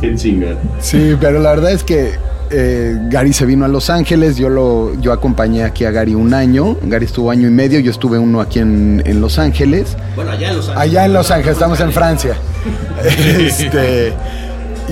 [0.01, 0.55] Qué chingada.
[0.79, 2.13] Sí, pero la verdad es que
[2.51, 4.37] eh, Gary se vino a Los Ángeles.
[4.37, 6.77] Yo lo, yo acompañé aquí a Gary un año.
[6.83, 7.79] Gary estuvo año y medio.
[7.79, 9.95] Yo estuve uno aquí en, en Los Ángeles.
[10.15, 10.81] Bueno, allá en Los Ángeles.
[10.89, 12.35] Allá en Los Ángeles, estamos en Francia.
[13.03, 14.13] Este,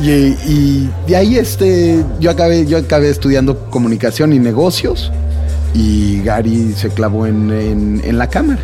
[0.02, 5.12] y, y de ahí este, yo acabé, yo acabé estudiando comunicación y negocios
[5.74, 8.60] y Gary se clavó en, en- en la cámara,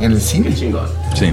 [0.00, 0.54] en el Qué cine.
[0.54, 0.86] chingón.
[1.14, 1.32] Sí.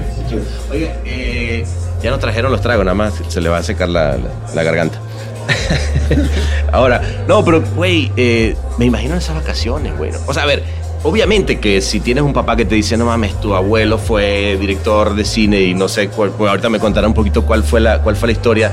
[0.71, 1.65] Oye, eh,
[2.03, 4.63] ya no trajeron los tragos, nada más se le va a secar la, la- la
[4.63, 4.99] garganta.
[6.71, 10.11] Ahora, no, pero, güey, eh, me imagino esas vacaciones, güey.
[10.11, 10.19] ¿no?
[10.27, 10.63] O sea, a ver,
[11.03, 15.15] obviamente que si tienes un papá que te dice, no mames, tu abuelo fue director
[15.15, 18.01] de cine y no sé cuál, pues ahorita me contará un poquito cuál fue la,
[18.01, 18.71] cuál fue la historia.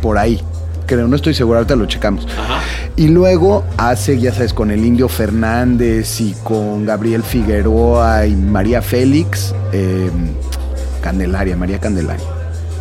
[0.00, 0.40] Por ahí.
[0.86, 2.26] Creo, no estoy seguro, ahorita lo checamos.
[2.36, 2.60] Ajá.
[2.96, 8.82] Y luego hace, ya sabes, con el Indio Fernández y con Gabriel Figueroa y María
[8.82, 10.10] Félix, eh,
[11.00, 12.26] Candelaria, María Candelaria,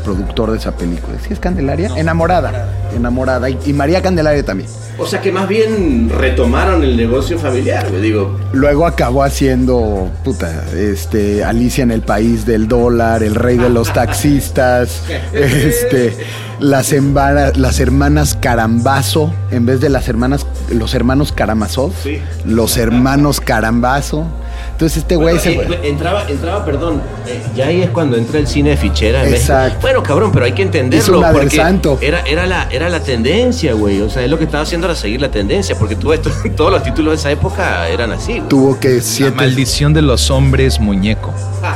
[0.01, 1.17] productor de esa película.
[1.25, 1.89] ¿Sí es Candelaria?
[1.95, 3.49] Enamorada, enamorada.
[3.49, 4.69] Y, y María Candelaria también.
[4.97, 8.01] O sea que más bien retomaron el negocio familiar, güey.
[8.01, 13.69] Digo, Luego acabó haciendo, puta, este, Alicia en el país del dólar, el rey de
[13.69, 15.01] los taxistas,
[15.33, 16.13] este,
[16.59, 22.19] las, embara- las hermanas Carambazo, en vez de las hermanas, los hermanos Karamazov, Sí.
[22.45, 24.25] los hermanos Carambazo.
[24.81, 25.87] Entonces este güey bueno, se eh, fue.
[25.89, 27.03] entraba, entraba, perdón.
[27.27, 29.23] eh, ya ahí es cuando entra el cine de fichera.
[29.23, 29.53] en México.
[29.53, 29.77] Exacto.
[29.79, 31.19] Bueno, cabrón, pero hay que entenderlo.
[31.19, 31.99] Una del porque santo.
[32.01, 34.01] Era, era, la, era la tendencia, güey.
[34.01, 35.77] O sea, es lo que estaba haciendo era seguir la tendencia.
[35.77, 38.49] Porque tú esto, todos los títulos de esa época eran así, güey.
[38.49, 41.31] Tuvo que La siete, maldición de los hombres muñeco.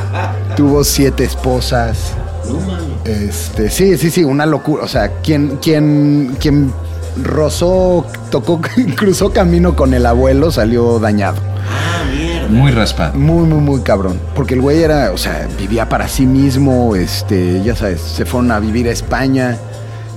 [0.55, 2.13] tuvo siete esposas.
[2.47, 2.85] No mames.
[3.05, 4.83] Este, sí, sí, sí, una locura.
[4.83, 6.73] O sea, quien, quien, quien
[7.21, 8.59] rozó, tocó,
[8.95, 11.37] cruzó camino con el abuelo, salió dañado.
[11.69, 12.34] Ah, mierda.
[12.49, 13.13] Muy raspado.
[13.17, 14.19] Muy, muy, muy cabrón.
[14.35, 18.51] Porque el güey era, o sea, vivía para sí mismo, este, ya sabes, se fueron
[18.51, 19.57] a vivir a España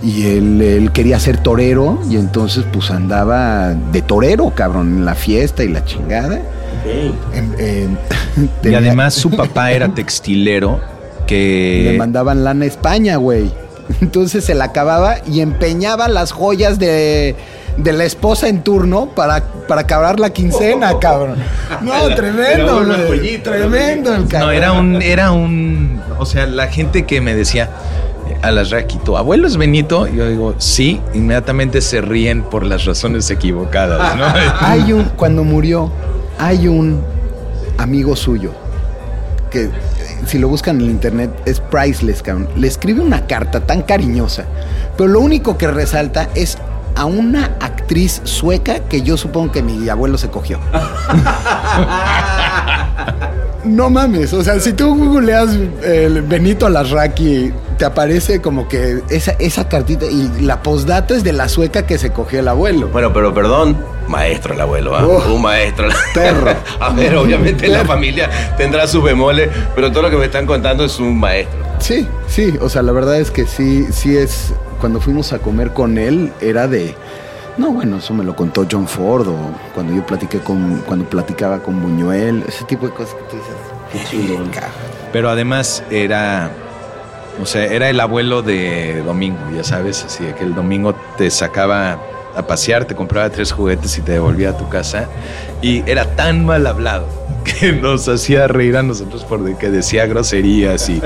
[0.03, 5.15] y él, él quería ser torero y entonces pues andaba de torero, cabrón, en la
[5.15, 6.37] fiesta y la chingada.
[6.37, 7.35] Ok.
[7.35, 7.99] En- en-
[8.71, 10.79] Y además su papá era textilero
[11.21, 11.95] le que...
[11.99, 13.51] mandaban lana a España, güey.
[14.01, 17.35] Entonces se la acababa y empeñaba las joyas de,
[17.79, 21.37] de la esposa en turno para, para acabar la quincena, cabrón.
[21.81, 24.49] No, Era- tremendo, joyita, Tremendo el cabrón.
[24.49, 27.71] No, era un, era un, o sea, la gente que me decía
[28.43, 30.07] a las Raki, ¿tu abuelo es Benito?
[30.07, 34.25] Yo digo, sí, inmediatamente se ríen por las razones equivocadas, ¿no?
[34.61, 35.91] Hay un, cuando murió,
[36.39, 37.03] hay un
[37.79, 38.53] amigo suyo
[39.51, 39.71] que eh,
[40.27, 42.49] si lo buscan en el internet es priceless, cabrón.
[42.57, 44.45] Le escribe una carta tan cariñosa,
[44.97, 46.59] pero lo único que resalta es
[46.99, 50.59] a una actriz sueca que yo supongo que mi abuelo se cogió.
[53.65, 55.51] No mames, o sea, si tú googleas
[55.83, 61.33] el Benito Alarraqui, te aparece como que esa, esa cartita y la postdata es de
[61.33, 62.89] la sueca que se cogió el abuelo.
[62.89, 65.05] Bueno, pero perdón, maestro el abuelo, ¿ah?
[65.05, 65.89] Oh, un maestro.
[66.15, 66.55] perro.
[66.81, 70.85] A ver, obviamente la familia tendrá sus bemoles, pero todo lo que me están contando
[70.85, 71.59] es un maestro.
[71.81, 75.73] Sí, sí, o sea, la verdad es que sí, sí es, cuando fuimos a comer
[75.73, 76.95] con él, era de,
[77.57, 79.37] No, bueno, eso me lo contó John Ford o
[79.75, 83.55] cuando yo platiqué con, cuando platicaba con Buñuel, ese tipo de cosas que tú dices,
[83.93, 84.39] qué chido.
[85.13, 86.51] Pero además era,
[87.43, 91.99] o sea, era el abuelo de Domingo, ya sabes, así que el domingo te sacaba
[92.37, 95.09] a pasear, te compraba tres juguetes y te devolvía a tu casa.
[95.61, 97.18] Y era tan mal hablado
[97.61, 101.01] que nos hacía reír a nosotros porque decía groserías y,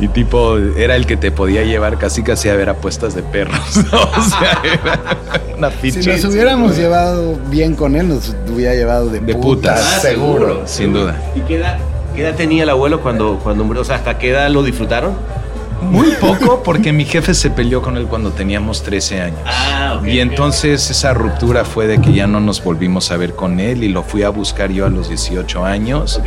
[0.00, 3.58] y tipo, era el que te podía llevar casi casi a ver apuestas de perros.
[3.92, 4.00] ¿no?
[4.16, 5.16] O sea, era
[5.58, 6.12] una Si pinche...
[6.12, 9.80] nos hubiéramos llevado bien con él, nos hubiera llevado de, De putas.
[9.80, 10.02] putas.
[10.02, 10.62] seguro.
[10.66, 11.16] Sin duda.
[11.34, 11.78] ¿Y qué edad,
[12.14, 13.82] qué edad tenía el abuelo cuando, cuando murió?
[13.82, 15.14] O sea, ¿hasta qué edad lo disfrutaron?
[15.90, 19.38] Muy poco porque mi jefe se peleó con él cuando teníamos 13 años.
[19.46, 23.60] Ah, y entonces esa ruptura fue de que ya no nos volvimos a ver con
[23.60, 26.20] él y lo fui a buscar yo a los 18 años.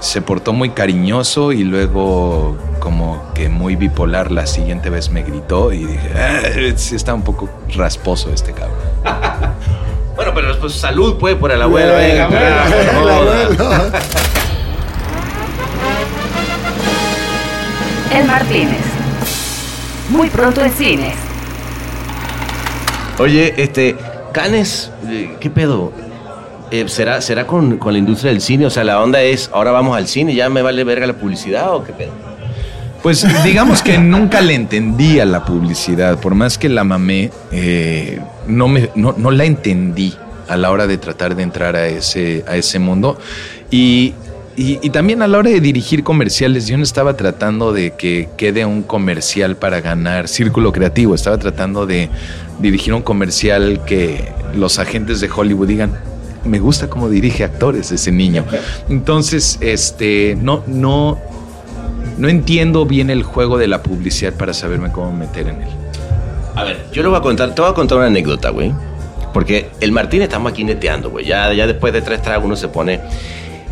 [0.00, 5.72] Se portó muy cariñoso y luego como que muy bipolar la siguiente vez me gritó
[5.72, 6.40] y dije, "Ah,
[6.76, 8.76] sí está un poco rasposo este cabrón.
[10.18, 11.94] Bueno, pero después salud, pues, por el abuelo.
[11.94, 13.92] Venga, abuelo.
[18.12, 18.87] El Martínez.
[20.08, 21.14] Muy pronto en cines.
[23.18, 23.96] Oye, este,
[24.32, 25.92] Canes, eh, ¿qué pedo?
[26.70, 28.66] Eh, ¿Será, será con, con la industria del cine?
[28.66, 31.74] O sea, la onda es, ahora vamos al cine, ¿ya me vale verga la publicidad
[31.74, 32.12] o qué pedo?
[33.02, 38.20] Pues digamos que nunca le entendí a la publicidad, por más que la mamé, eh,
[38.46, 40.14] no, me, no, no la entendí
[40.48, 43.18] a la hora de tratar de entrar a ese, a ese mundo.
[43.70, 44.14] Y,
[44.62, 48.64] y- también a la hora de dirigir comerciales, yo no estaba tratando de que quede
[48.66, 52.08] un comercial para ganar círculo creativo, estaba tratando de
[52.58, 55.92] dirigir un comercial que los agentes de Hollywood digan,
[56.44, 58.44] me gusta cómo dirige actores ese niño.
[58.88, 61.18] Entonces, este, no, no,
[62.16, 65.68] no entiendo bien el juego de la publicidad para saberme cómo meter en él.
[66.54, 68.72] A ver, yo le voy a contar, te voy a contar una anécdota, güey.
[69.32, 71.26] Porque el Martín estamos aquí neteando, güey.
[71.26, 73.00] Ya, ya después de tres tragos uno se pone.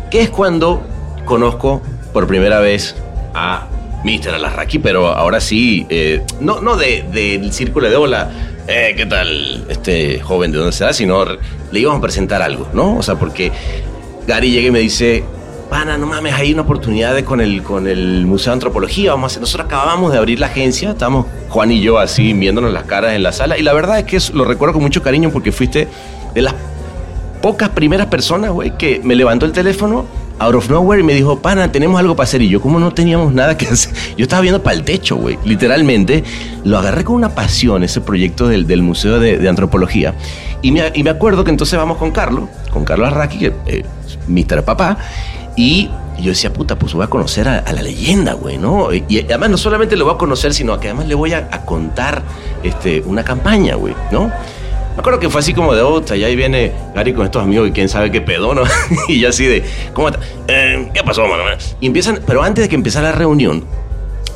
[0.09, 0.81] ¿Qué es cuando
[1.25, 1.81] conozco
[2.13, 2.95] por primera vez
[3.33, 3.67] a
[4.03, 4.35] Mr.
[4.35, 4.79] Alarraqui?
[4.79, 8.31] Pero ahora sí, eh, no, no de- del círculo de hola,
[8.67, 10.93] eh, ¿qué tal este joven de dónde será?
[10.93, 12.97] Sino le íbamos a presentar algo, ¿no?
[12.97, 13.51] O sea, porque
[14.27, 15.23] Gary llega y me dice,
[15.69, 19.25] pana, no mames, hay una oportunidad de con el, con el Museo de Antropología, vamos
[19.25, 22.83] a hacer, nosotros acabamos de abrir la agencia, estamos Juan y yo así viéndonos las
[22.83, 25.29] caras en la sala, y la verdad es que eso lo recuerdo con mucho cariño
[25.31, 25.89] porque fuiste
[26.33, 26.53] de las
[27.47, 30.05] pocas primeras personas, güey, que me levantó el teléfono
[30.37, 32.41] out of nowhere y me dijo, pana, tenemos algo para hacer.
[32.41, 35.39] Y yo, como no teníamos nada que hacer, yo estaba viendo para el techo, güey.
[35.45, 36.25] Literalmente,
[36.65, 40.13] lo agarré con una pasión, ese proyecto del, del Museo de, Antropología.
[40.61, 43.85] Y me, y me acuerdo que entonces vamos con Carlos, con Carlos Arraqui, que eh,
[44.27, 44.65] Mr.
[44.65, 44.97] Papá,
[45.55, 48.93] y yo decía, puta, pues voy a conocer a, la leyenda, güey, ¿no?
[48.93, 51.47] Y, y además no solamente lo voy a conocer, sino que además le voy a,
[51.49, 52.23] a contar
[52.61, 54.33] este, una campaña, güey, ¿no?
[54.97, 57.69] Me acuerdo que fue así como de, otra, y ahí viene Gary con estos amigos
[57.69, 58.63] y quién sabe qué pedo, ¿no?
[59.07, 60.19] y yo así de, ¿cómo está?
[60.47, 61.43] "Eh, ¿Qué pasó, mano?
[61.79, 63.63] Y empiezan, pero antes de que empezara la reunión,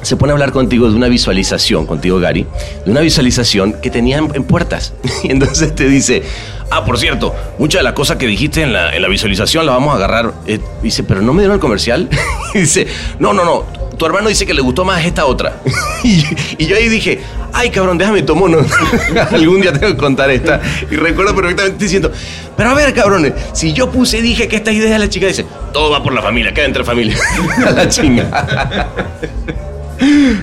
[0.04, 2.45] se pone a hablar contigo de una visualización, contigo Gary,
[2.86, 4.93] de una visualización que tenía en, puertas.
[5.24, 6.21] Y entonces te dice,
[6.69, 9.74] ah, por cierto, muchas de las cosas que dijiste en la, en la visualización las
[9.74, 10.32] vamos a agarrar.
[10.45, 12.08] Eh, dice, pero no me dieron el comercial.
[12.54, 12.86] y dice,
[13.17, 13.65] no, no, no,
[14.02, 15.58] tu hermano dice que le gustó más esta otra.
[16.04, 17.20] y, yo ahí dije,
[17.54, 18.58] ay cabrón, déjame tomo, no.
[19.32, 20.60] algún día tengo que contar esta.
[20.90, 22.12] Y recuerdo perfectamente diciendo,
[22.58, 25.46] pero a ver cabrones, si yo puse y dije que esta idea la chica dice,
[25.72, 27.16] todo va por la familia, queda entre familia.
[27.68, 28.90] a la chinga.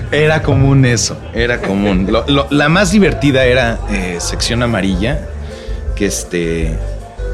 [0.09, 2.09] Era común eso, era común.
[2.51, 5.27] La más divertida era eh, sección amarilla,
[5.97, 6.77] que este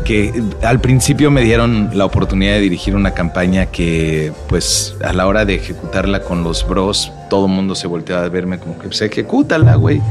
[0.05, 5.27] que al principio me dieron la oportunidad de dirigir una campaña que pues a la
[5.27, 8.87] hora de ejecutarla con los bros todo el mundo se volteaba a verme como que
[8.87, 10.01] pues ejecútala güey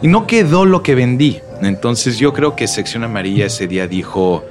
[0.00, 1.40] y no quedó lo que vendí.
[1.62, 4.44] Entonces yo creo que sección amarilla ese día dijo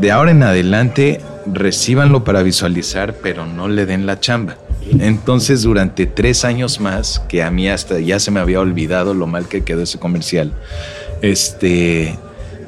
[0.00, 4.56] de ahora en adelante recíbanlo para visualizar pero no le den la chamba
[4.98, 9.28] entonces durante tres años más que a mí hasta ya se me había olvidado lo
[9.28, 10.52] mal que quedó ese comercial
[11.22, 12.18] este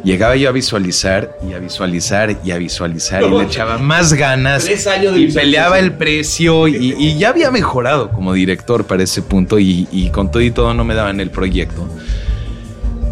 [0.05, 4.65] llegaba yo a visualizar y a visualizar y a visualizar y le echaba más ganas
[4.65, 9.03] Tres años de y peleaba el precio y, y ya había mejorado como director para
[9.03, 11.89] ese punto y, y con todo y todo no me daban el proyecto.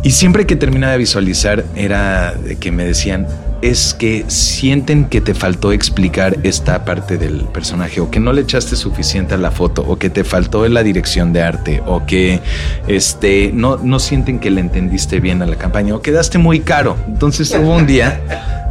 [0.02, 3.26] Y siempre que terminaba de visualizar era que me decían,
[3.62, 8.42] es que sienten que te faltó explicar esta parte del personaje o que no le
[8.42, 12.04] echaste suficiente a la foto o que te faltó en la dirección de arte o
[12.06, 12.40] que
[12.86, 16.96] este, no, no sienten que le entendiste bien a la campaña o quedaste muy caro.
[17.08, 18.20] Entonces hubo un día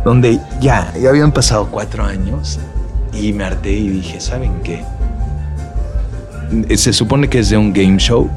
[0.06, 2.60] donde ya, ya habían pasado cuatro años
[3.12, 4.84] y me harté y dije, ¿saben qué?
[6.78, 8.30] Se supone que es de un game show.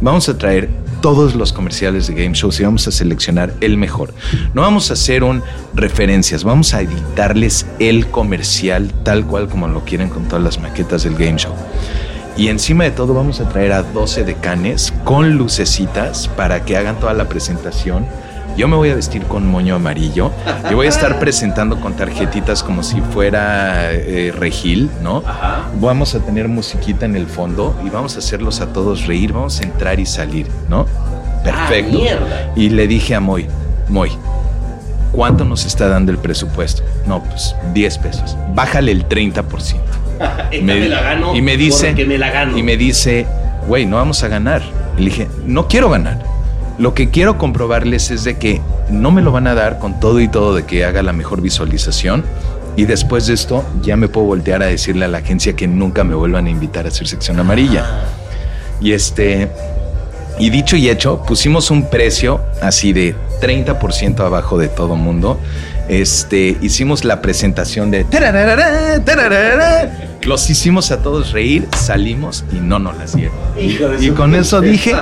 [0.00, 0.68] Vamos a traer
[1.04, 4.14] todos los comerciales de Game Shows y vamos a seleccionar el mejor.
[4.54, 5.42] No vamos a hacer un
[5.74, 11.02] referencias, vamos a editarles el comercial tal cual como lo quieren con todas las maquetas
[11.02, 11.52] del Game Show.
[12.38, 16.98] Y encima de todo vamos a traer a 12 decanes con lucecitas para que hagan
[16.98, 18.06] toda la presentación.
[18.56, 20.30] Yo me voy a vestir con moño amarillo
[20.70, 25.22] y voy a estar presentando con tarjetitas como si fuera eh, Regil, ¿no?
[25.80, 29.60] Vamos a tener musiquita en el fondo y vamos a hacerlos a todos reír, vamos
[29.60, 30.86] a entrar y salir, ¿no?
[31.42, 31.98] Perfecto.
[32.56, 33.46] y le dije a Moy,
[33.88, 34.10] Moy,
[35.12, 36.82] ¿cuánto nos está dando el presupuesto?
[37.06, 38.36] No, pues 10 pesos.
[38.54, 39.42] Bájale el 30%.
[40.62, 40.74] Me-
[41.34, 41.90] y me dice,
[42.56, 43.26] y me dice,
[43.66, 44.62] güey, no vamos a ganar.
[44.96, 46.22] Y le dije, no quiero ganar.
[46.78, 48.60] Lo que quiero comprobarles es de que
[48.90, 51.40] no me lo van a dar con todo y todo de que haga la mejor
[51.40, 52.24] visualización.
[52.76, 56.02] Y después de esto ya me puedo voltear a decirle a la agencia que nunca
[56.02, 57.84] me vuelvan a invitar a hacer sección amarilla.
[58.80, 59.48] Y este,
[60.38, 65.38] y dicho y hecho, pusimos un precio así de 30% abajo de todo mundo.
[65.88, 70.18] Este, hicimos la presentación de tararara, tararara.
[70.22, 73.36] los hicimos a todos reír, salimos y no nos las dieron.
[73.56, 74.94] Y, y con eso dije,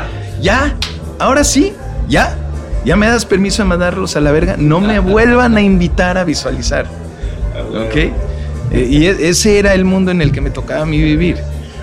[0.43, 0.77] ya,
[1.19, 1.73] ahora sí,
[2.09, 2.37] ya,
[2.85, 6.25] ya me das permiso de mandarlos a la verga, no me vuelvan a invitar a
[6.25, 6.87] visualizar.
[7.71, 7.97] ¿Ok?
[7.97, 8.13] Eh,
[8.91, 11.37] Y e- ese era el mundo en el que me tocaba a mí vivir.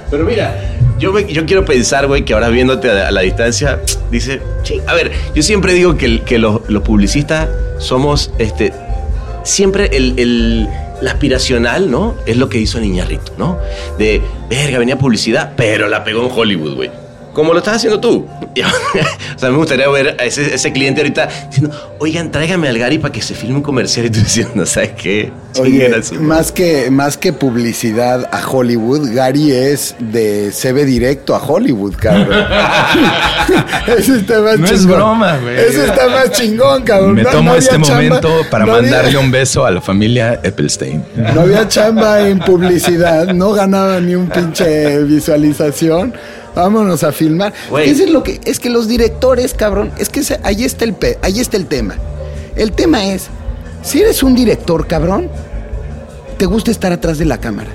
[0.10, 0.56] Pero mira,
[0.98, 3.80] yo, me- yo quiero pensar, güey, que ahora viéndote a, a la distancia,
[4.12, 4.82] dice, "Ching".
[4.88, 8.74] a ver, yo siempre digo que, los, los publicistas somos, este,
[9.44, 10.68] siempre el, el-
[11.02, 12.16] la aspiracional, ¿no?
[12.26, 13.58] Es lo que hizo Niñarrito, ¿no?
[13.98, 16.90] De, verga, venía publicidad, pero la pegó en Hollywood, güey.
[17.34, 18.28] Como lo estás haciendo tú.
[19.36, 22.98] o sea, me gustaría ver a ese, ese cliente ahorita diciendo, oigan, tráigame al Gary
[22.98, 25.32] para que se filme un comercial y tú diciendo, ¿sabes qué?
[25.60, 31.96] Oye, más que, más que publicidad a Hollywood, Gary es de CB directo a Hollywood,
[31.98, 32.28] cabrón.
[33.98, 34.96] Eso está más No es chingón.
[34.98, 35.56] broma, güey.
[35.60, 37.14] Eso está más chingón, cabrón.
[37.16, 39.82] Me No- tomo no este chamba- momento para no había- mandarle un beso a la
[39.82, 41.04] familia Eppelstein.
[41.34, 46.14] No había chamba en publicidad, no ganaba ni un pinche visualización.
[46.56, 47.54] Vámonos a filmar.
[47.91, 51.18] Eso es lo que es que los directores, cabrón, es que ahí está el pe-
[51.22, 51.95] ahí está el tema.
[52.56, 53.28] El tema es
[53.82, 55.30] si eres un director, cabrón,
[56.38, 57.70] te gusta estar atrás de la cámara.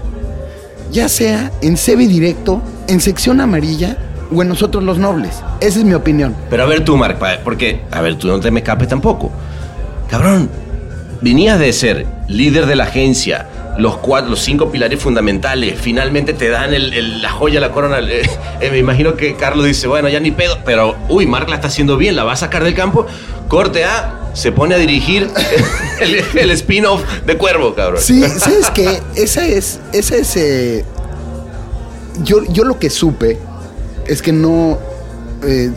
[0.91, 3.97] Ya sea en CB directo, en sección amarilla
[4.35, 5.37] o en nosotros los nobles.
[5.61, 6.35] Esa es mi opinión.
[6.51, 9.31] Pero a ver tú, Mark, pa- porque, a ver, tú no te me escapes tampoco.
[10.11, 10.51] Cabrón,
[11.25, 13.49] venías de ser líder de la agencia,
[13.79, 17.99] los cuatro, los cinco pilares fundamentales, finalmente te dan el- la joya, la corona.
[18.61, 21.69] eh, me imagino que Carlos dice, bueno, ya ni pedo, pero, uy, Mark la está
[21.69, 23.07] haciendo bien, la va a sacar del campo.
[23.49, 25.31] Corte A, se pone a dirigir
[26.01, 28.03] el, spin-off de Cuervo, cabrón.
[28.03, 29.01] Sí, ¿sabes qué?
[29.17, 30.85] Esa es, esa es, eh,
[32.23, 33.39] yo, yo lo que supe
[34.07, 34.79] es que no,
[35.43, 35.71] eh,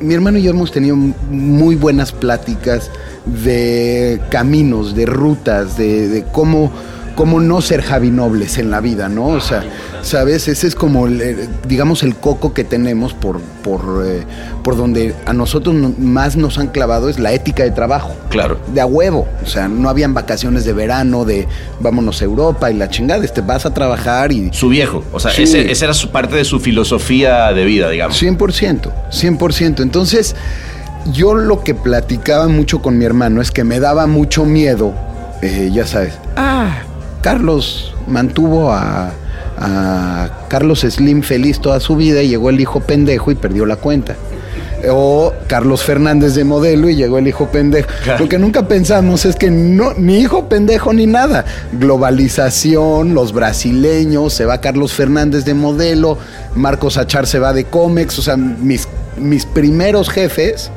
[0.00, 2.90] mi hermano y yo hemos tenido muy buenas pláticas
[3.26, 6.70] de caminos, de rutas, de, de cómo,
[7.14, 9.26] cómo no ser Javi Nobles en la vida, ¿no?
[9.26, 9.64] O sea,
[10.02, 10.48] ¿sabes?
[10.48, 14.22] Ese es como, el, digamos, el coco que tenemos por, por, eh,
[14.64, 18.58] por donde a nosotros no- más nos han clavado es la ética de trabajo Claro.
[18.74, 19.28] de a huevo.
[19.44, 21.46] O sea, no habían vacaciones de verano, de
[21.80, 23.24] vámonos a Europa y la chingada.
[23.24, 24.50] Este, vas a trabajar y.
[24.52, 25.42] Su viejo, o sea, Sí.
[25.42, 28.16] ese- esa era su parte de su filosofía de vida, digamos.
[28.20, 29.82] 100%, 100%.
[29.82, 30.34] Entonces,
[31.12, 34.94] yo lo que platicaba mucho con mi hermano es que me daba mucho miedo,
[35.42, 36.14] eh, ya sabes.
[36.36, 36.82] Ah,
[37.22, 39.10] Carlos mantuvo a,
[39.58, 43.76] a Carlos Slim feliz toda su vida y llegó el hijo pendejo y perdió la
[43.76, 44.16] cuenta.
[44.90, 47.88] O Carlos Fernández de modelo y llegó el hijo pendejo.
[48.18, 51.44] Lo que nunca pensamos es que no, ni hijo pendejo ni nada.
[51.72, 56.18] Globalización, los brasileños, se va Carlos Fernández de modelo,
[56.56, 58.18] Marcos Achar se va de cómics.
[58.18, 60.72] O sea, mis, mis primeros jefes,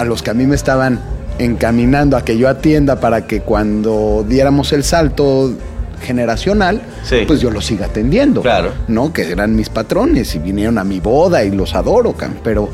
[0.00, 0.98] a los que a mí me estaban
[1.38, 5.52] encaminando a que yo atienda para que cuando diéramos el salto
[6.02, 7.24] generacional, Sí.
[7.26, 8.40] pues yo los siga atendiendo.
[8.40, 8.72] Claro.
[8.88, 9.12] ¿No?
[9.12, 12.70] Que eran mis patrones y vinieron a mi boda y los adoro, can, pero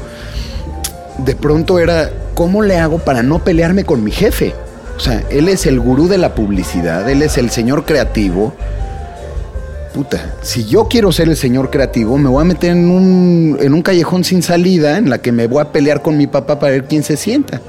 [1.18, 4.54] de pronto era, ¿cómo le hago para no pelearme con mi jefe?
[4.96, 8.54] O sea, él es el gurú de la publicidad, él es el señor creativo.
[9.96, 13.72] Puta, si yo quiero ser el señor creativo, me voy a meter en un, en
[13.72, 16.72] un callejón sin salida en la que me voy a pelear con mi papá para
[16.72, 17.62] ver quién se sienta.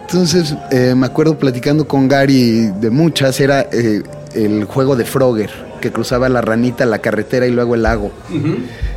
[0.00, 4.02] Entonces, eh, me acuerdo platicando con Gary de muchas, era eh,
[4.34, 5.50] el juego de Frogger,
[5.80, 8.10] que cruzaba la ranita, la carretera y luego el lago.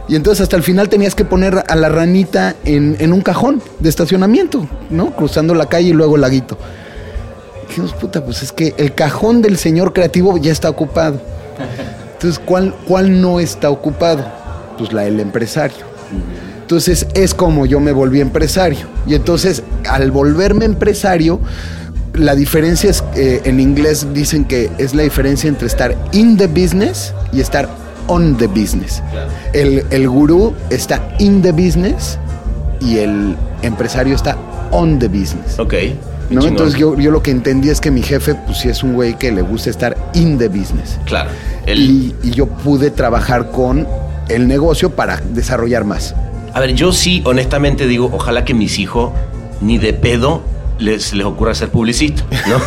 [0.08, 3.62] Y entonces hasta el final tenías que poner a la ranita en, en un cajón
[3.78, 5.16] de estacionamiento, ¿no?
[5.16, 6.58] Cruzando la calle y luego el laguito.
[7.68, 11.22] Dijimos, puta, pues es que el cajón del señor creativo ya está ocupado.
[12.18, 14.26] Entonces, ¿cuál, cuál no está ocupado?
[14.80, 15.86] Pues la del empresario.
[16.62, 18.88] Entonces es como yo me volví empresario.
[19.06, 21.40] Y entonces al volverme empresario,
[22.16, 26.48] la diferencia es, eh, en inglés dicen que es la diferencia entre estar in the
[26.48, 27.70] business y estar
[28.08, 29.04] on the business.
[29.54, 32.18] El, el gurú está in the business
[32.82, 34.36] y el empresario está
[34.72, 35.60] on the business.
[35.60, 35.76] Ok.
[36.30, 36.46] ¿no?
[36.46, 39.18] Entonces yo, yo lo que entendí es que mi jefe, pues sí es un güey
[39.18, 40.98] que le gusta estar in the business.
[41.06, 41.30] Claro.
[41.68, 43.88] El- Y, y yo pude trabajar con
[44.30, 46.16] el negocio para desarrollar más.
[46.54, 49.12] A ver, yo sí, honestamente digo, ojalá que mis hijos
[49.62, 50.42] ni de pedo
[50.80, 52.58] les, les ocurra ser publicista, ¿no?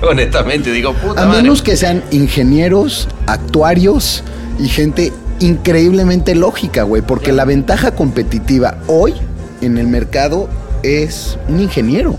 [0.08, 1.42] honestamente digo, puta A madre.
[1.42, 4.22] menos que sean ingenieros, actuarios
[4.58, 9.14] y gente increíblemente lógica, güey, porque la ventaja competitiva hoy
[9.60, 10.48] en el mercado
[10.82, 12.16] es un ingeniero.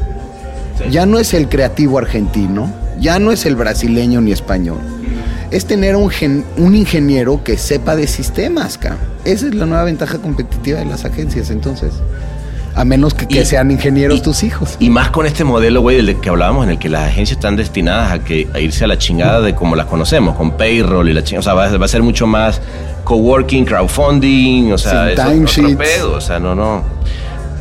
[0.89, 4.77] Ya no es el creativo argentino, ya no es el brasileño ni español.
[5.53, 8.99] Es tener un, gen- un ingeniero que sepa de sistemas, cabrón.
[9.23, 11.93] Esa es la nueva ventaja competitiva de las agencias, entonces.
[12.75, 14.77] A menos que, que Y- sean ingenieros y- tus hijos.
[14.79, 17.55] Y más con este modelo, güey, del que hablábamos, en el que las agencias están
[17.55, 21.13] destinadas a, que, a irse a la chingada de como las conocemos, con payroll y
[21.13, 21.39] la chingada.
[21.41, 22.59] O sea, va, va a ser mucho más
[23.03, 25.65] coworking, crowdfunding, o sea, es timesheets.
[25.73, 26.83] otro pedo, o sea, no, no.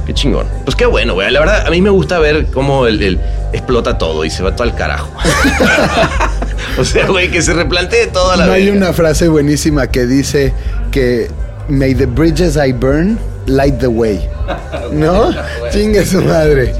[0.06, 0.46] Qué chingón.
[0.64, 1.30] Pues qué bueno, güey.
[1.30, 3.20] La verdad, a mí me gusta ver cómo el, el-
[3.52, 5.10] explota todo y se va todo al carajo.
[6.78, 10.52] o sea, güey, que se replantee toda la No hay una frase buenísima que dice
[10.90, 11.30] que
[11.68, 14.28] May the bridges I burn light the way.
[14.92, 15.32] ¿No?
[15.70, 16.74] Chingue su madre.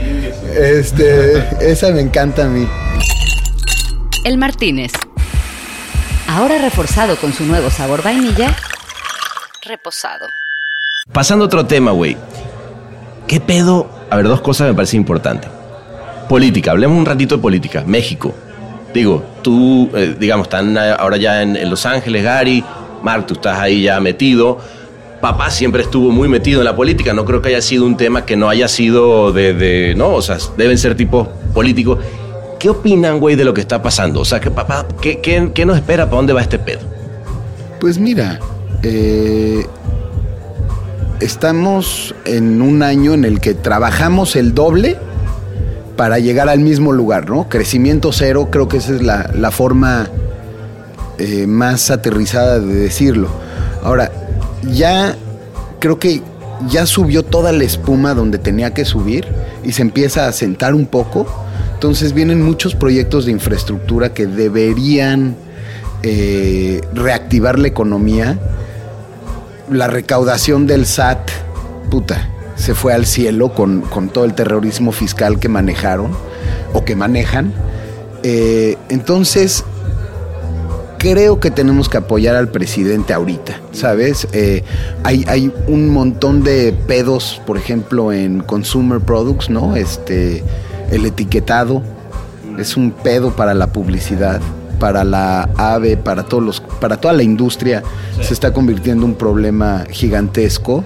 [0.55, 2.69] Este, esa me encanta a mí.
[4.25, 4.93] El Martínez.
[6.29, 8.57] Ahora reforzado con su nuevo sabor vainilla.
[9.63, 10.27] Reposado.
[11.13, 12.17] Pasando a otro tema, güey.
[13.27, 13.91] ¿Qué pedo?
[14.11, 15.51] A ver, dos cosas me parecen importantes.
[16.29, 17.83] Política, hablemos un ratito de política.
[17.87, 18.35] México.
[18.95, 22.65] Digo, tú, eh, digamos, están ahora ya en, Los Ángeles, Gary.
[23.03, 24.59] Mark, tú estás ahí ya metido.
[25.21, 27.13] Papá siempre estuvo muy metido en la política.
[27.13, 29.95] No creo que haya sido un tema que no haya sido de.
[29.97, 31.99] no, o sea, deben ser tipos políticos.
[32.59, 34.21] ¿Qué opinan, güey, de lo que está pasando?
[34.21, 36.05] O sea, que papá, ¿qué, qué, qué nos espera?
[36.07, 36.81] ¿Para dónde va este pedo?
[37.81, 38.39] Pues mira,
[38.85, 39.67] eh,
[41.21, 44.97] estamos en un año en el que trabajamos el doble
[45.97, 47.49] para llegar al mismo lugar, ¿no?
[47.49, 50.09] Crecimiento cero, creo que esa es la, la forma
[51.19, 53.29] eh, más aterrizada de decirlo.
[53.83, 54.11] Ahora,
[54.73, 55.17] ya
[55.79, 56.23] creo que
[56.69, 59.27] ya subió toda la espuma donde tenía que subir
[59.63, 61.27] y se empieza a sentar un poco.
[61.75, 65.37] Entonces vienen muchos proyectos de infraestructura que deberían
[66.03, 68.39] eh, reactivar la economía.
[69.71, 71.31] La recaudación del SAT,
[71.91, 76.11] puta, se fue al cielo con, con todo el terrorismo fiscal que manejaron
[76.73, 77.53] o que manejan.
[78.23, 79.65] Eh, entonces,
[80.99, 84.29] creo que tenemos que apoyar al presidente ahorita, ¿sabes?
[84.33, 84.63] Eh,
[85.03, 89.75] hay, hay un montón de pedos, por ejemplo, en consumer products, ¿no?
[89.75, 90.45] Este,
[90.93, 91.83] el etiquetado
[92.57, 94.41] es un pedo para la publicidad,
[94.79, 97.83] para la AVE, para todos los, para toda la industria.
[98.21, 100.85] Se está convirtiendo en un problema gigantesco.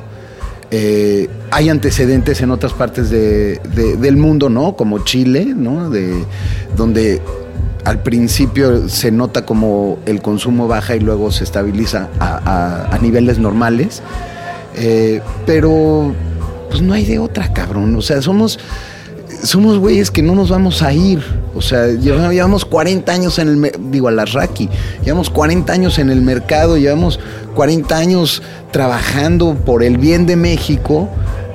[0.71, 4.75] Eh, hay antecedentes en otras partes de- de- del mundo, ¿no?
[4.77, 5.91] Como Chile, ¿no?
[5.91, 6.25] De,
[6.77, 7.23] donde
[7.85, 14.03] al principio se nota como el consumo baja y luego se estabiliza a niveles normales.
[14.77, 16.13] Eh, pero
[16.69, 17.95] pues no hay de otra, cabrón.
[17.97, 18.59] O sea, somos
[19.47, 21.23] somos güeyes que no nos vamos a ir.
[21.55, 24.69] O sea, lleva- llevamos 40 años en el, digo, a las Raki,
[25.05, 27.19] llevamos 40 años en el mercado, llevamos
[27.55, 28.43] 40 años
[28.73, 31.09] trabajando por el bien de México,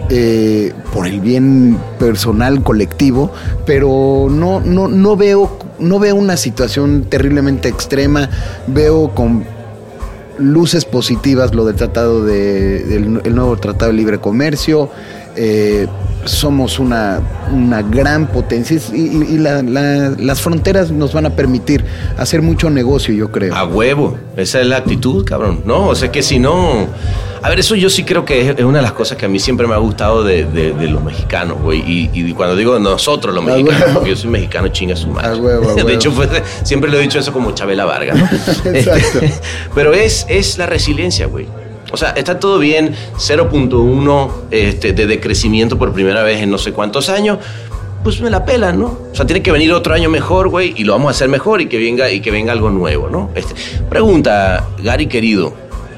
[0.10, 3.32] eh, por el bien personal, colectivo,
[3.66, 8.30] pero no, no, no veo, no veo una situación terriblemente extrema,
[8.68, 9.46] veo con
[10.40, 14.90] luces positivas lo del tratado de, del el nuevo tratado de libre comercio.
[15.36, 15.88] eh,
[16.26, 17.20] somos una,
[17.52, 21.84] una gran potencia y, y- y la- la- las fronteras nos van a permitir
[22.18, 23.56] hacer mucho negocio, yo creo.
[23.56, 24.18] A huevo.
[24.38, 25.62] Esa es la actitud, cabrón.
[25.66, 26.88] No, o sea que si no.
[27.44, 29.40] A ver, eso yo sí creo que es, una de las cosas que a mí
[29.40, 31.80] siempre me ha gustado de, de- de los mexicanos, güey.
[31.80, 35.30] Y, y cuando digo nosotros los mexicanos, porque yo soy mexicano, chinga su madre.
[35.30, 36.30] A huevo, a De hecho, fue-
[36.64, 38.26] siempre lo he dicho eso como Chabela Vargas, ¿no?
[38.72, 39.20] Exacto.
[39.22, 39.34] Este,
[39.76, 41.48] pero es, es la resiliencia, güey.
[41.92, 46.72] O sea, está todo bien, 0.1 este, de decrecimiento por primera vez en no sé
[46.72, 47.40] cuántos años,
[48.04, 48.98] pues me la pelan, ¿no?
[49.12, 51.62] O sea, tiene que venir otro año mejor, güey, y lo vamos a hacer mejor
[51.62, 53.30] y que venga, y que venga algo nuevo, ¿no?
[53.36, 53.54] Este,
[53.90, 55.54] pregunta, Gary querido,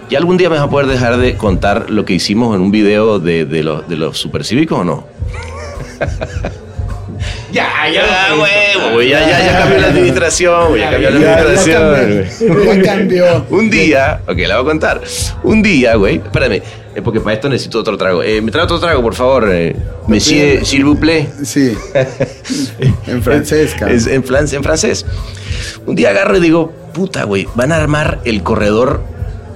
[0.09, 2.71] ¿ya algún día me vas a poder dejar de contar lo que hicimos en un
[2.71, 5.07] video de, de los supercívicos o no?
[7.54, 8.01] Ya, ya,
[8.93, 12.78] güey, ya, ya, ya cambió la administración, güey, ya cambió la administración, cambió, güey.
[12.78, 13.45] ya cambió.
[13.51, 15.01] Un día, ok, la voy a contar.
[15.43, 16.62] Un día, güey, espérame,
[16.95, 18.24] Es porque para esto necesito otro trago.
[18.24, 19.49] Eh, ¿Me trae otro trago, por favor?
[19.51, 19.76] Eh,
[20.08, 21.28] Monsieur, s'il vous plaît.
[21.43, 21.76] Sí.
[23.08, 23.97] en francés, cabrón.
[23.97, 25.06] Es en, fran- en francés.
[25.86, 29.01] Un día agarro y digo, puta, güey, van a armar el corredor.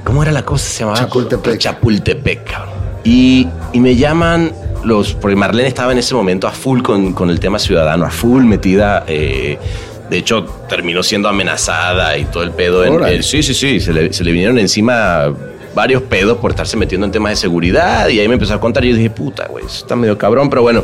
[0.04, 0.66] ¿Cómo era la cosa?
[0.70, 1.58] Se llamaba Chapultepec.
[1.58, 2.74] Chapultepec, cabrón.
[3.04, 4.52] Y, y me llaman
[4.84, 5.14] los.
[5.14, 8.44] Porque Marlene estaba en ese momento a full con, con el tema ciudadano, a full
[8.44, 9.04] metida.
[9.08, 9.58] eh,
[10.10, 12.86] de hecho, terminó siendo amenazada y todo el pedo.
[12.86, 13.80] En, eh, sí, sí, sí.
[13.80, 15.34] Se le, se le vinieron encima
[15.76, 18.08] varios pedos por estarse metiendo en temas de seguridad.
[18.08, 20.50] Y ahí me empezó a contar y yo dije, puta, güey, eso está medio cabrón.
[20.50, 20.84] Pero bueno,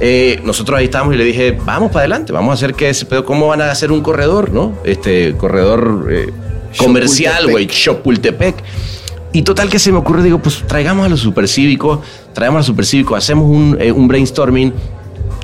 [0.00, 3.04] eh, nosotros ahí estábamos y le dije, vamos para adelante, vamos a hacer que ese
[3.04, 4.78] pedo, ¿cómo van a hacer un corredor, no?
[4.84, 6.32] Este corredor eh,
[6.76, 8.56] comercial, güey, Chapultepec.
[9.32, 12.00] Y total que se me ocurre, digo, pues traigamos a los supercívicos,
[12.34, 14.72] traigamos a los supercívicos, hacemos un, eh, un brainstorming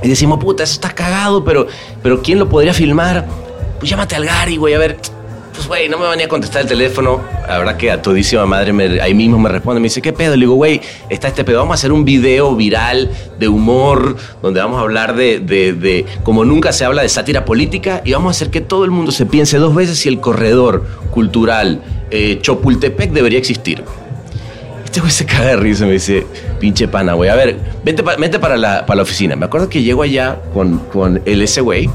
[0.03, 1.66] y decimos, puta, eso está cagado, pero,
[2.03, 3.26] pero ¿quién lo podría filmar?
[3.78, 4.99] Pues llámate al Gary, güey, a ver.
[5.55, 7.20] Pues, güey, no me venía a contestar el teléfono.
[7.49, 10.36] La verdad que a todísima madre me- ahí mismo me responde, me dice, ¿qué pedo?
[10.36, 11.59] Le digo, güey, está este pedo.
[11.59, 13.11] Vamos a hacer un video viral
[13.41, 17.45] de humor, donde vamos a hablar de, de, de- como nunca se habla de sátira
[17.45, 20.20] política, y vamos a hacer que todo el mundo se piense dos veces si el
[20.20, 21.80] corredor cultural
[22.11, 23.83] eh, Chapultepec debería existir.
[24.85, 26.27] Este güey se caga de risa y me dice,
[26.59, 27.29] pinche pana, güey.
[27.31, 29.37] A ver, vente, pa- vente para, la, para la oficina.
[29.37, 31.91] Me acuerdo que llego allá con, con el ese güey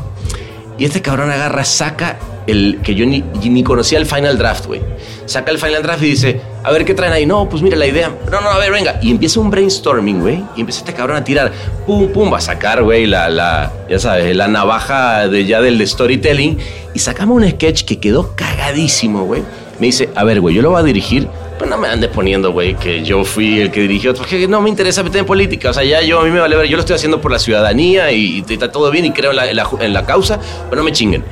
[0.77, 4.81] y este cabrón agarra, saca el que yo ni, ni conocía el final draft, güey.
[5.25, 7.25] Saca el final draft y dice, a ver qué traen ahí.
[7.25, 8.11] No, pues mira la idea.
[8.29, 8.99] No, no, a ver, venga.
[9.01, 10.43] Y empieza un brainstorming, güey.
[10.55, 11.51] Y empieza este cabrón a tirar,
[11.87, 15.85] pum, pum, va a sacar, güey, la, la, ya sabes, la navaja de ya del
[15.87, 16.57] storytelling.
[16.93, 19.41] Y sacamos un sketch que quedó cagadísimo, güey.
[19.83, 21.27] Me dice, a ver, güey, yo lo voy a dirigir.
[21.57, 24.13] Pues no me andes poniendo, güey, que yo fui el que dirigió.
[24.15, 25.71] Porque no me interesa meter en política.
[25.71, 26.67] O sea, ya yo, a mí me vale ver.
[26.67, 30.05] Yo lo estoy haciendo por la ciudadanía y, está todo bien y creo en la
[30.05, 30.39] causa.
[30.69, 31.25] Pero no me chinguen.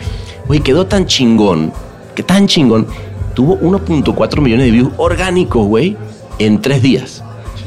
[0.48, 1.72] Güey, quedó tan chingón,
[2.14, 2.88] que tan chingón,
[3.36, 5.96] tuvo 1.4 millones de views orgánicos, güey,
[6.38, 7.21] en tres días.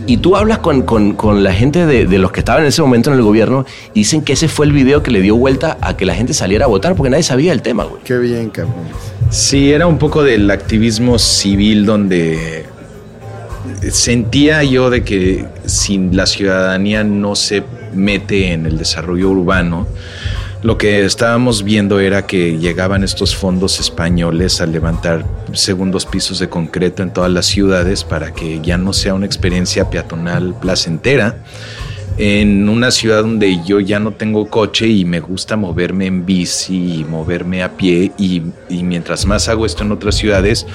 [0.07, 2.83] Y tú hablas con, con- con la gente de, de los que estaban en ese
[2.83, 5.79] momento en el gobierno y dicen que ese fue el video que le dio vuelta
[5.81, 8.03] a que la gente saliera a votar porque nadie sabía el tema, güey.
[8.05, 8.75] Qué bien, cabrón.
[9.31, 12.67] Sí, era un poco del activismo civil donde
[13.91, 17.63] sentía yo de que si la ciudadanía no se
[17.95, 19.87] mete en el desarrollo urbano,
[20.65, 26.49] lo que estábamos viendo era que llegaban estos fondos españoles a levantar segundos pisos de
[26.49, 31.37] concreto en todas las ciudades para que ya no sea una experiencia peatonal placentera.
[32.17, 37.01] En una ciudad donde yo ya no tengo coche y me gusta moverme en bici
[37.01, 38.41] y moverme a pie y,
[38.71, 40.67] mientras más hago esto en otras ciudades,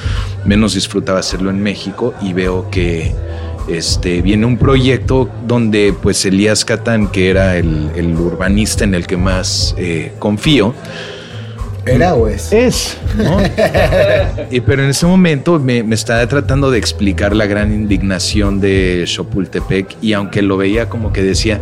[0.45, 3.15] menos disfrutaba hacerlo en México y veo que
[3.69, 9.07] este, viene un proyecto donde pues Elías Catán, que era el, el urbanista en el
[9.07, 10.73] que más eh, confío,
[11.85, 12.51] ¿Era o es?
[12.51, 13.37] es, ¿no?
[14.51, 19.05] Y, pero en ese momento me, me estaba tratando de explicar la gran indignación de
[19.07, 21.59] Chapultepec y aunque lo veía como que decía,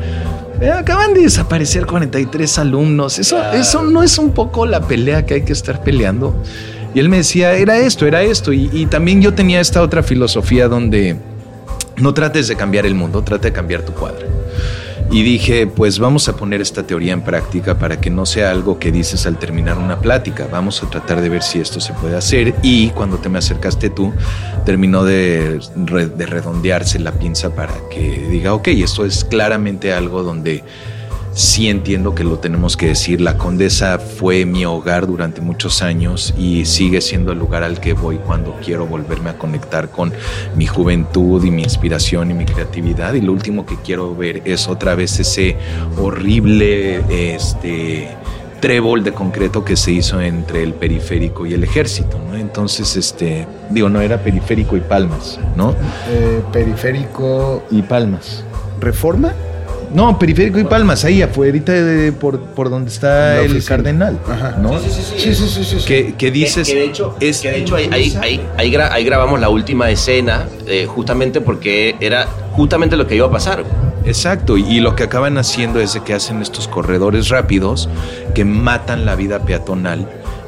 [0.60, 5.36] "Eh, acaban de desaparecer 43 alumnos, eso, eso no es un poco la pelea que
[5.36, 6.36] hay que estar peleando.
[6.94, 8.52] Y él me decía, era esto, era esto.
[8.54, 11.16] Y, y también yo tenía esta otra filosofía donde
[11.98, 14.26] no trates de cambiar el mundo, trata de cambiar tu cuadra.
[15.10, 18.78] Y dije, pues vamos a poner esta teoría en práctica para que no sea algo
[18.78, 20.48] que dices al terminar una plática.
[20.52, 22.56] Vamos a tratar de ver si esto se puede hacer.
[22.62, 24.12] Y cuando te me acercaste tú,
[24.66, 30.64] terminó de, de redondearse la pinza para que diga, ok, esto es claramente algo donde
[31.38, 33.22] sí entiendo que lo tenemos que decir.
[33.22, 37.94] La Condesa fue mi hogar durante muchos años y sigue siendo el lugar al que
[37.94, 40.12] voy cuando quiero volverme a conectar con
[40.56, 43.14] mi juventud y mi inspiración y mi creatividad.
[43.14, 45.56] Y lo último que quiero ver es otra vez ese
[46.02, 48.10] horrible este,
[48.60, 52.20] trébol de concreto que se hizo entre el periférico y el ejército.
[52.32, 52.36] ¿no?
[52.36, 55.76] Entonces, este, digo, no era periférico y palmas, ¿no?
[56.10, 57.64] Eh, periférico.
[57.70, 58.44] Y palmas.
[58.80, 59.34] ¿Reforma?
[59.94, 64.20] No, periférico y palmas, ahí afuera de, por, por donde está el cardenal.
[64.28, 64.58] Ajá.
[64.62, 64.78] ¿no?
[64.80, 65.86] Sí, sí, sí, sí, sí.
[65.86, 66.68] Que, que dices.
[66.68, 69.40] que, que de hecho, es que de hecho ahí, ahí, ahí- ahí gra- ahí grabamos
[69.40, 73.64] la última escena, eh, justamente porque era justamente lo que iba a pasar.
[74.06, 77.90] Exacto, y, y lo que acaban haciendo es de que hacen estos corredores rápidos
[78.34, 80.08] que matan la vida peatonal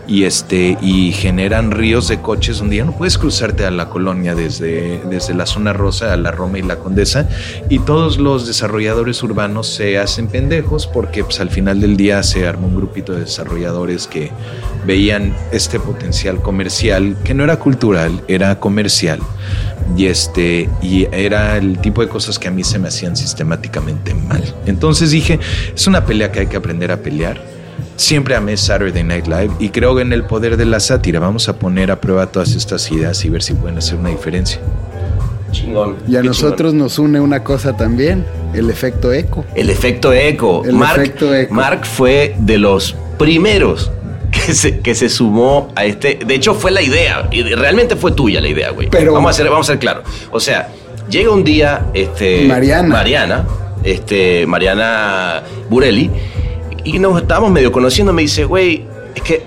[0.10, 4.34] y este y generan ríos de coches donde ya no puedes cruzarte a la colonia
[4.34, 7.30] desde, desde la zona rosa a la Roma y la Condesa
[7.70, 12.48] y todos los desarrolladores urbanos se hacen pendejos porque pues, al final del día se
[12.48, 14.32] armó un grupito de desarrolladores que
[14.88, 19.20] veían este potencial comercial que no era cultural, era comercial
[19.96, 24.16] y este y era el tipo de cosas que a mí se me hacían sistemáticamente
[24.16, 24.44] mal.
[24.66, 25.40] Entonces dije,
[25.76, 27.59] es una pelea que hay que aprender a pelear.
[28.00, 31.20] Siempre amé Saturday Night Live y creo en el poder de la sátira.
[31.20, 34.62] Vamos a poner a prueba todas estas ideas y ver si pueden hacer una diferencia.
[35.52, 35.98] Chingón.
[36.08, 39.44] Y a qué nosotros nos une una cosa también, el efecto eco.
[39.54, 40.64] El efecto eco.
[40.64, 41.54] El Mark, efecto eco.
[41.54, 43.92] Mark fue de los primeros
[44.32, 46.20] que se, que se sumó a este.
[46.26, 47.28] De hecho, fue la idea.
[47.32, 48.88] Y realmente fue tuya la idea, güey.
[48.90, 50.06] Pero- vamos a ser, vamos a ser claros.
[50.32, 50.70] O sea,
[51.10, 52.46] llega un día, este.
[52.48, 52.88] Mariana.
[52.88, 53.46] Mariana,
[53.84, 56.10] este, Mariana Burelli,
[56.84, 58.14] y nos estábamos medio conociendo.
[58.14, 59.44] Me dice, güey, es que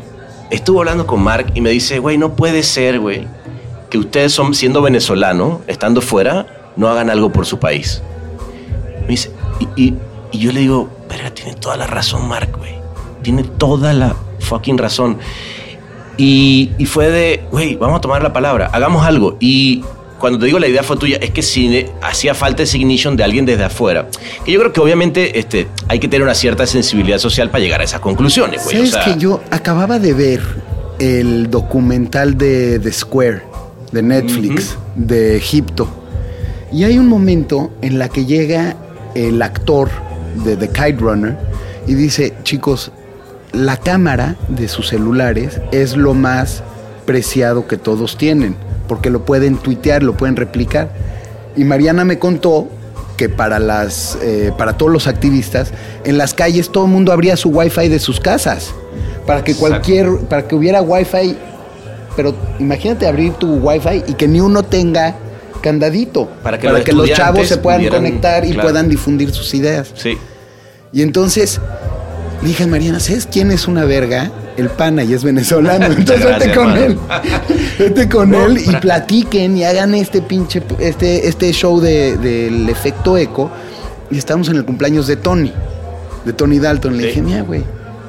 [0.51, 3.27] estuve hablando con Mark y me dice, güey, no puede ser, güey,
[3.91, 8.03] que ustedes son, siendo venezolanos, estando fuera, no hagan algo por su país.
[9.03, 9.31] Me dice,
[9.77, 9.95] y
[10.33, 12.73] yo le digo, verga, tiene toda la razón, Mark, güey.
[13.23, 15.19] Tiene toda la fucking razón.
[16.17, 19.37] Y, y fue de, güey, vamos a tomar la palabra, hagamos algo.
[19.41, 19.85] Y
[20.23, 23.25] cuando te digo la idea fue tuya, es que si hacía falta ese ignition de
[23.25, 24.07] alguien desde afuera.
[24.45, 27.81] Que yo creo que obviamente este, hay que tener una cierta sensibilidad social para llegar
[27.81, 28.77] a esas conclusiones, güey.
[28.77, 30.41] O ¿Sabes sea, que yo acababa de ver
[31.01, 33.43] el documental de The Square
[33.91, 35.89] de Netflix de Egipto?
[36.71, 38.77] Y hay un momento en la que llega
[39.17, 39.91] el actor
[40.45, 41.37] de The Kite Runner
[41.89, 42.93] y dice, chicos,
[43.51, 46.63] la cámara de sus celulares es lo más
[47.07, 48.55] preciado que todos tienen,
[48.93, 50.91] porque lo pueden tuitear, lo pueden replicar.
[51.57, 52.69] Y Mariana me contó
[53.17, 55.73] que para las eh, para todos los activistas
[56.05, 58.75] en las calles todo el mundo abría su wifi de sus casas
[59.27, 61.37] para que cualquier para que hubiera wifi
[62.17, 65.15] pero imagínate abrir tu wifi y que ni uno tenga
[65.63, 68.69] candadito Para que los chavos se puedan pudieran- conectar y claro.
[68.69, 70.19] puedan difundir sus ideas Sí.
[70.93, 71.61] y entonces
[72.43, 74.31] dije Mariana, ¿sabes quién es una verga?
[74.57, 75.87] El pana y es venezolano.
[75.97, 76.99] Entonces vete con él.
[77.79, 82.69] Vete con No, él y platiquen y hagan este pinche, este, este show de- del
[82.69, 83.51] efecto eco.
[84.11, 85.53] Y estamos en el cumpleaños de Tony,
[86.25, 86.97] de Tony Dalton.
[86.97, 87.09] Le Sí.
[87.09, 87.63] dije, mira, güey,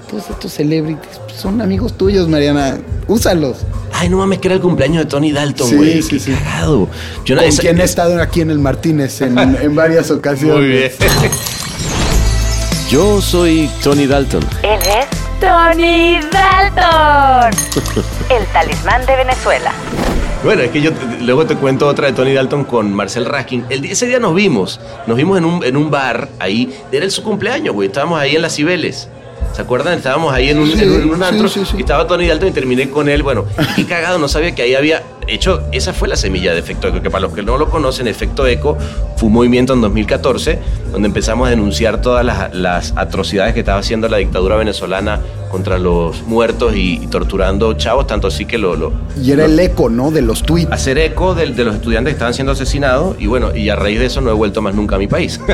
[0.10, 2.78] todos estos celebrities son amigos tuyos, Mariana.
[3.08, 3.58] Úsalos.
[3.94, 6.02] Ay, no mames, que era el cumpleaños de Tony Dalton, Sí, güey.
[6.02, 6.32] sí, Qué sí.
[6.34, 6.90] cagado.
[7.26, 10.58] Yo Con esa- quien he estado aquí en el Martínez en, en varias ocasiones.
[10.58, 10.92] Muy bien.
[12.90, 14.44] Yo soy Tony Dalton.
[14.62, 15.13] Él es
[15.44, 17.52] Tony Dalton,
[18.30, 19.74] el talismán de Venezuela.
[20.42, 23.66] Bueno, es que yo luego te cuento otra de Tony Dalton con Marcel Raskin.
[23.70, 24.80] El, ese día nos vimos.
[25.06, 26.74] Nos vimos en un, en un bar ahí.
[26.94, 27.88] Era el su cumpleaños, güey.
[27.88, 29.10] Estábamos ahí en las Cibeles.
[29.54, 29.94] ¿Se acuerdan?
[29.98, 31.48] Estábamos ahí en un, Sí, en un, antro.
[31.48, 31.76] sí, sí.
[31.78, 33.22] Y estaba Tony Dalton y terminé con él.
[33.22, 33.46] Bueno,
[33.78, 35.62] y qué cagado, no sabía que ahí había hecho.
[35.72, 37.02] Esa fue la semilla de Efecto Eco.
[37.04, 38.78] Que para los que no lo conocen, Efecto Eco
[39.16, 40.58] fue un movimiento en 2014
[40.92, 45.20] donde empezamos a denunciar todas las, las atrocidades que estaba haciendo la dictadura venezolana
[45.52, 48.08] contra los muertos y, y torturando chavos.
[48.08, 48.92] Tanto así que lo- lo,
[49.22, 50.10] Y era el eco, ¿no?
[50.10, 50.72] De los tweets.
[50.72, 54.00] hacer eco de, de los estudiantes que estaban siendo asesinados y bueno, y a raíz
[54.00, 55.40] de eso no he vuelto más nunca a mi país.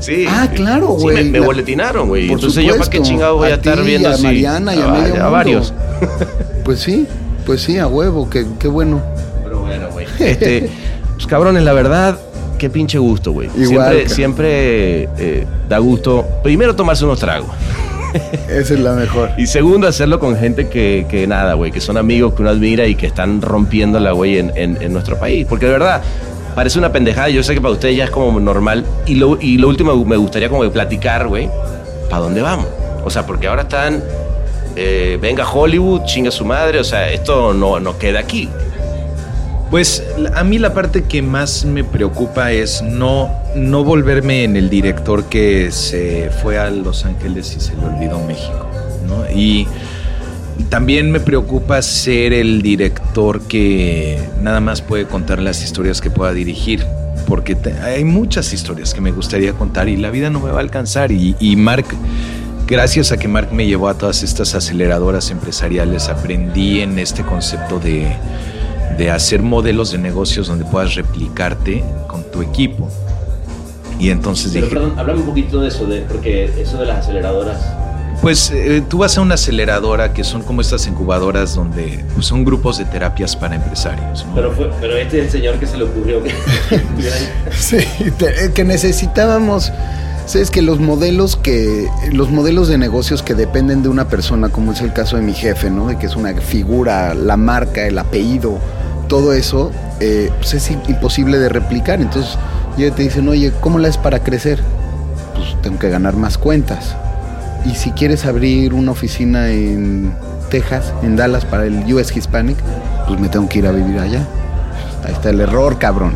[0.00, 0.24] sí.
[0.28, 1.24] Ah, claro, Sí, güey.
[1.24, 2.26] me, me La- boletinaron, güey.
[2.28, 3.08] Por Entonces yo para qué supuesto.
[3.08, 4.22] chingados voy a, A estar viendo a así.
[4.24, 5.72] Mariana y a medio a varios.
[6.64, 7.06] Pues sí,
[7.46, 9.00] pues sí, a huevo, qué, qué bueno.
[9.42, 10.06] Pero bueno, güey.
[10.20, 10.68] Este,
[11.14, 12.18] pues cabrones, la verdad,
[12.58, 13.48] qué pinche gusto, güey.
[13.56, 17.48] Igual, Siempre, siempre eh, da gusto, primero tomarse unos tragos.
[18.48, 19.30] Esa es la mejor.
[19.38, 22.86] Y segundo, hacerlo con gente que, que nada, güey, que son amigos que uno admira
[22.86, 25.46] y que están rompiendo la güey en, en- en nuestro país.
[25.48, 26.02] Porque de verdad,
[26.60, 27.30] parece una pendejada.
[27.30, 28.84] Yo sé que para ustedes ya es como normal.
[29.06, 31.48] Y lo, y lo último, me gustaría como platicar, güey,
[32.10, 32.66] ¿para dónde vamos?
[33.02, 34.04] O sea, porque ahora están,
[34.76, 36.78] eh, venga Hollywood, chinga su madre.
[36.78, 38.50] O sea, esto no, no queda aquí.
[39.70, 40.04] Pues
[40.34, 45.30] a mí la parte que más me preocupa es no, no volverme en el director
[45.30, 48.66] que se fue a Los Ángeles y se le olvidó México.
[49.08, 49.24] ¿no?
[49.34, 49.66] Y
[50.62, 56.32] también me preocupa ser el director que nada más puede contar las historias que pueda
[56.32, 56.84] dirigir.
[57.26, 60.58] Porque te- hay muchas historias que me gustaría contar y la vida no me va
[60.58, 61.12] a alcanzar.
[61.12, 61.84] Y, y Mark,
[62.66, 67.78] gracias a que Mark me llevó a todas estas aceleradoras empresariales, aprendí en este concepto
[67.78, 68.08] de,
[68.98, 72.88] de hacer modelos de negocios donde puedas replicarte con tu equipo.
[74.00, 77.60] Y entonces dije, háblame un poquito de eso, de, porque eso de las aceleradoras.
[78.20, 82.44] Pues eh, tú vas a una aceleradora que son como estas incubadoras donde pues, son
[82.44, 84.26] grupos de terapias para empresarios.
[84.34, 84.50] ¿no?
[84.52, 86.30] fue, pero este es el señor que se le ocurrió que
[87.56, 87.78] Sí,
[88.18, 89.72] te- eh, que necesitábamos.
[90.26, 94.72] Sabes que los modelos que los modelos de negocios que dependen de una persona, como
[94.72, 95.88] es el caso de mi jefe, ¿no?
[95.88, 98.58] De que es una figura, la marca, el apellido,
[99.08, 102.00] todo eso, eh, pues es im- imposible de replicar.
[102.00, 102.38] Entonces,
[102.76, 104.62] ya te dicen, oye, ¿cómo la es para crecer?
[105.34, 106.94] Pues tengo que ganar más cuentas.
[107.64, 110.14] Y si quieres abrir una oficina en
[110.50, 112.56] Texas, en Dallas, para el US Hispanic,
[113.06, 114.26] pues me tengo que ir a vivir allá.
[115.04, 116.14] Ahí está el error, cabrón.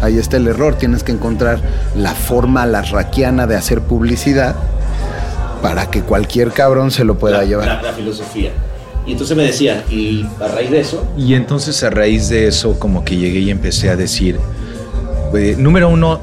[0.00, 0.76] Ahí está el error.
[0.76, 1.60] Tienes que encontrar
[1.96, 4.54] la forma larraquiana de hacer publicidad
[5.62, 7.82] para que cualquier cabrón se lo pueda llevar.
[7.82, 8.50] la filosofía.
[9.06, 12.78] Y entonces me decía, y a raíz de eso, Y entonces a raíz de eso
[12.78, 14.38] como que llegué y empecé a decir,
[15.34, 16.20] eh, número uno,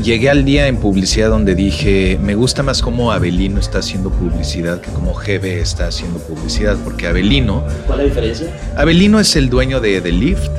[0.00, 4.80] llegué al día en publicidad donde dije, me gusta más cómo Avelino está haciendo publicidad
[4.80, 8.72] que como GB está haciendo publicidad, porque Avelino, ¿cuál es la diferencia?
[8.76, 10.50] Avelino es el dueño de The Lift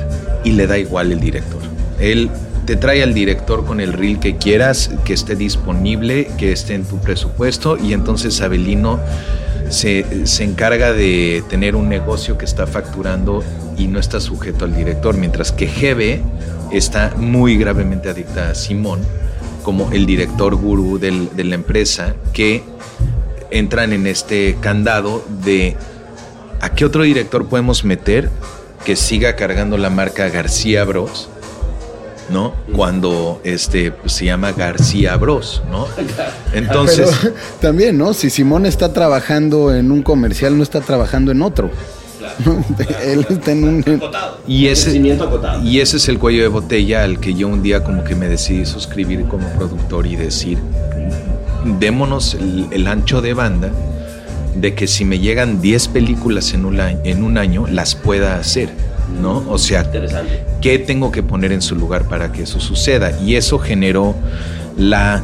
[0.44, 1.60] y le da igual el director.
[1.98, 2.30] Él
[2.66, 6.84] te trae al director con el reel que quieras, que esté disponible, que esté en
[6.84, 9.00] tu presupuesto y entonces Avelino
[9.68, 13.42] se, se encarga de tener un negocio que está facturando
[13.76, 16.22] y no está sujeto al director, mientras que GB
[16.76, 19.00] está muy gravemente adicta a Simón
[19.62, 22.62] como el director gurú del- de la empresa que
[23.50, 25.76] entran en este candado de
[26.60, 28.28] a qué otro director podemos meter
[28.84, 31.28] que siga cargando la marca García Bros,
[32.30, 32.54] ¿no?
[32.74, 35.86] Cuando este se llama García Bros, ¿no?
[36.52, 38.12] Entonces, Pero también, ¿no?
[38.12, 41.70] Si Simón está trabajando en un comercial, no está trabajando en otro.
[43.04, 44.02] Él está en un...
[44.46, 45.62] y ese acotado.
[45.64, 48.28] y ese es el cuello de botella al que yo un día como que me
[48.28, 50.58] decidí suscribir como productor y decir,
[51.78, 53.70] démonos el, el ancho de banda
[54.54, 58.36] de que si me llegan 10 películas en un, año, en un año, las pueda
[58.36, 58.70] hacer,
[59.20, 59.44] ¿no?
[59.48, 59.90] O sea.
[60.60, 63.12] ¿Qué tengo que poner en su lugar para que eso suceda?
[63.20, 64.14] Y eso generó
[64.78, 65.22] la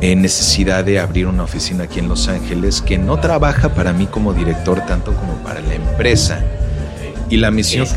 [0.00, 4.06] eh, necesidad de abrir una oficina aquí en Los Ángeles que no trabaja para mí
[4.06, 6.44] como director tanto como para la empresa.
[7.28, 7.88] Y la misión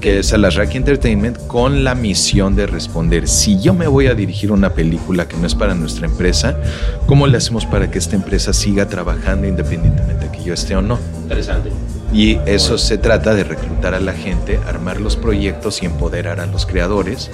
[0.00, 4.08] que es a la Rack Entertainment con la misión de responder, si yo me voy
[4.08, 6.58] a dirigir una película que no es para nuestra empresa,
[7.06, 10.82] ¿cómo le hacemos para que esta empresa siga trabajando independientemente de que yo esté o
[10.82, 10.98] no?
[11.22, 11.70] Interesante.
[12.12, 16.46] Y eso se trata de reclutar a la gente, armar los proyectos y empoderar a
[16.46, 17.30] los creadores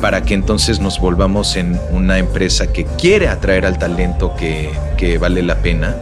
[0.00, 5.18] para que entonces nos volvamos en una empresa que quiere atraer al talento que, que
[5.18, 5.96] vale la pena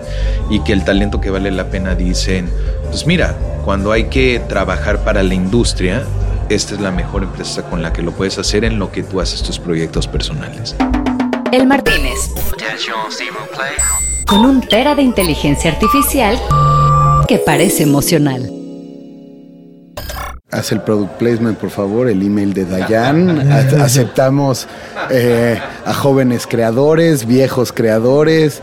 [0.51, 2.51] y que el talento que vale la pena dicen,
[2.89, 6.05] pues mira, cuando hay que trabajar para la industria,
[6.49, 9.21] esta es la mejor empresa con la que lo puedes hacer en lo que tú
[9.21, 10.75] haces tus proyectos personales.
[11.53, 12.31] El Martínez.
[14.27, 16.41] Con un tera de inteligencia artificial
[17.29, 18.62] que parece emocional.
[20.53, 23.51] Haz el product placement, por favor, el email de Dayan.
[23.81, 24.69] Aceptamos
[25.11, 28.61] eh, a jóvenes creadores, viejos creadores.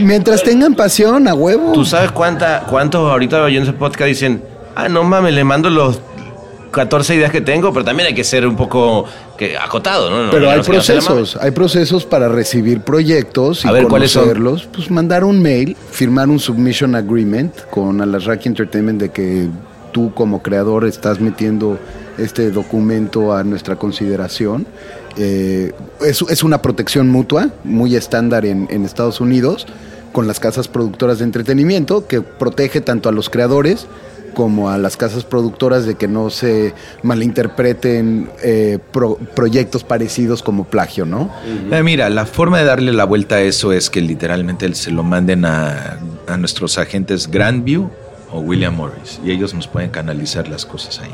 [0.00, 1.72] Mientras tengan pasión, a huevo.
[1.72, 4.40] ¿Tú sabes cuánta, cuántos ahorita oyendo ese podcast dicen,
[4.76, 6.00] ah, no mames, le mando los
[6.70, 9.04] 14 ideas que tengo, pero también hay que ser un poco
[9.36, 10.26] que, acotado, ¿no?
[10.26, 14.22] No, Pero no hay procesos, hay procesos para recibir proyectos y A ver, ¿cuáles son?
[14.22, 14.68] conocerlos.
[14.72, 19.48] Pues mandar un mail, firmar un submission agreement con Alasraki Entertainment de que
[19.92, 21.78] tú como creador estás metiendo
[22.18, 24.66] este documento a nuestra consideración.
[25.16, 29.66] Eh, es, una protección mutua, muy estándar en, Estados Unidos,
[30.12, 33.86] con las casas productoras de entretenimiento, que protege tanto a los creadores
[34.34, 36.72] como a las casas productoras de que no se
[37.02, 41.30] malinterpreten eh, pro- proyectos parecidos como plagio, ¿no?
[41.72, 45.02] Eh, mira, la forma de darle la vuelta a eso es que literalmente se lo
[45.02, 47.90] manden a, a nuestros agentes Grandview
[48.32, 51.10] o William Morris y ellos nos pueden canalizar las cosas ahí,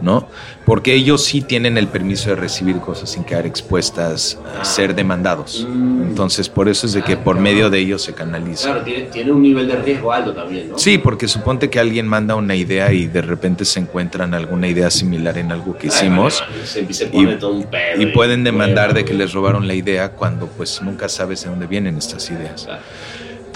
[0.00, 0.28] ¿no?
[0.64, 5.66] Porque ellos sí tienen el permiso de recibir cosas sin quedar expuestas a ser demandados.
[5.68, 8.70] Entonces, por eso es de que por medio de ellos se canaliza.
[8.70, 10.78] Claro, tiene, tiene un nivel de riesgo alto también, ¿no?
[10.78, 14.90] Sí, porque suponte que alguien manda una idea y de repente se encuentran alguna idea
[14.90, 18.00] similar en algo que hicimos Se, se y, pone todo un pedo.
[18.00, 21.66] y pueden demandar de que les robaron la idea cuando pues nunca sabes de dónde
[21.66, 22.64] vienen estas ideas.
[22.64, 22.80] Claro.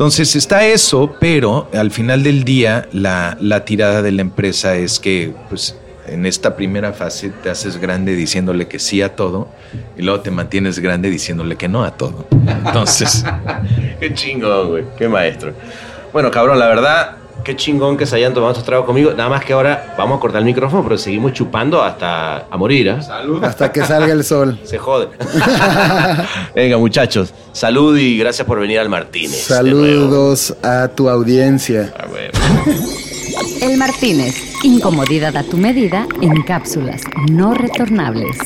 [0.01, 4.99] Entonces está eso, pero al final del día la, la tirada de la empresa es
[4.99, 5.77] que pues
[6.07, 9.51] en esta primera fase te haces grande diciéndole que sí a todo
[9.99, 12.27] y luego te mantienes grande diciéndole que no a todo.
[12.65, 13.27] Entonces,
[14.01, 14.85] Qué chingón, güey.
[14.97, 15.53] Qué maestro.
[16.15, 19.12] Bueno, cabrón, la verdad, qué chingón que se hayan tomado estos tragos conmigo.
[19.12, 22.91] Nada más que ahora vamos a cortar el micrófono, pero seguimos chupando hasta a morir,
[22.91, 23.01] ¿ah?
[23.43, 24.59] Hasta que salga el sol.
[24.64, 25.09] Se jode.
[26.55, 27.32] Venga, muchachos.
[27.53, 29.43] Salud y gracias por venir al Martínez.
[29.43, 31.93] Saludos a tu audiencia.
[31.99, 32.30] Ah, güey.
[33.61, 34.34] El Martínez.
[34.62, 38.36] Incomodidad a tu medida en cápsulas no retornables.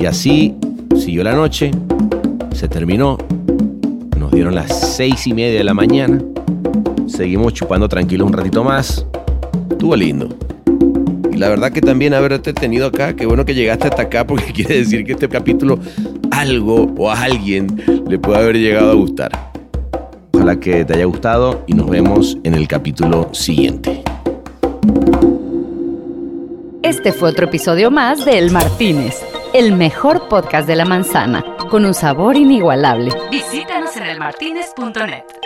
[0.00, 0.54] Y así
[0.96, 1.70] siguió la noche,
[2.54, 3.18] se terminó,
[4.18, 6.22] nos dieron las seis y media de la mañana,
[7.06, 9.06] seguimos chupando tranquilos un ratito más,
[9.70, 10.30] estuvo lindo.
[11.30, 14.52] Y la verdad que también haberte tenido acá, qué bueno que llegaste hasta acá porque
[14.54, 15.78] quiere decir que este capítulo
[16.30, 17.66] algo o a alguien
[18.08, 19.30] le puede haber llegado a gustar.
[20.32, 24.02] Ojalá que te haya gustado y nos vemos en el capítulo siguiente.
[26.82, 29.29] Este fue otro episodio más de El Martínez.
[29.52, 33.12] El mejor podcast de la manzana, con un sabor inigualable.
[33.30, 35.39] Visítanos en elmartinez.net.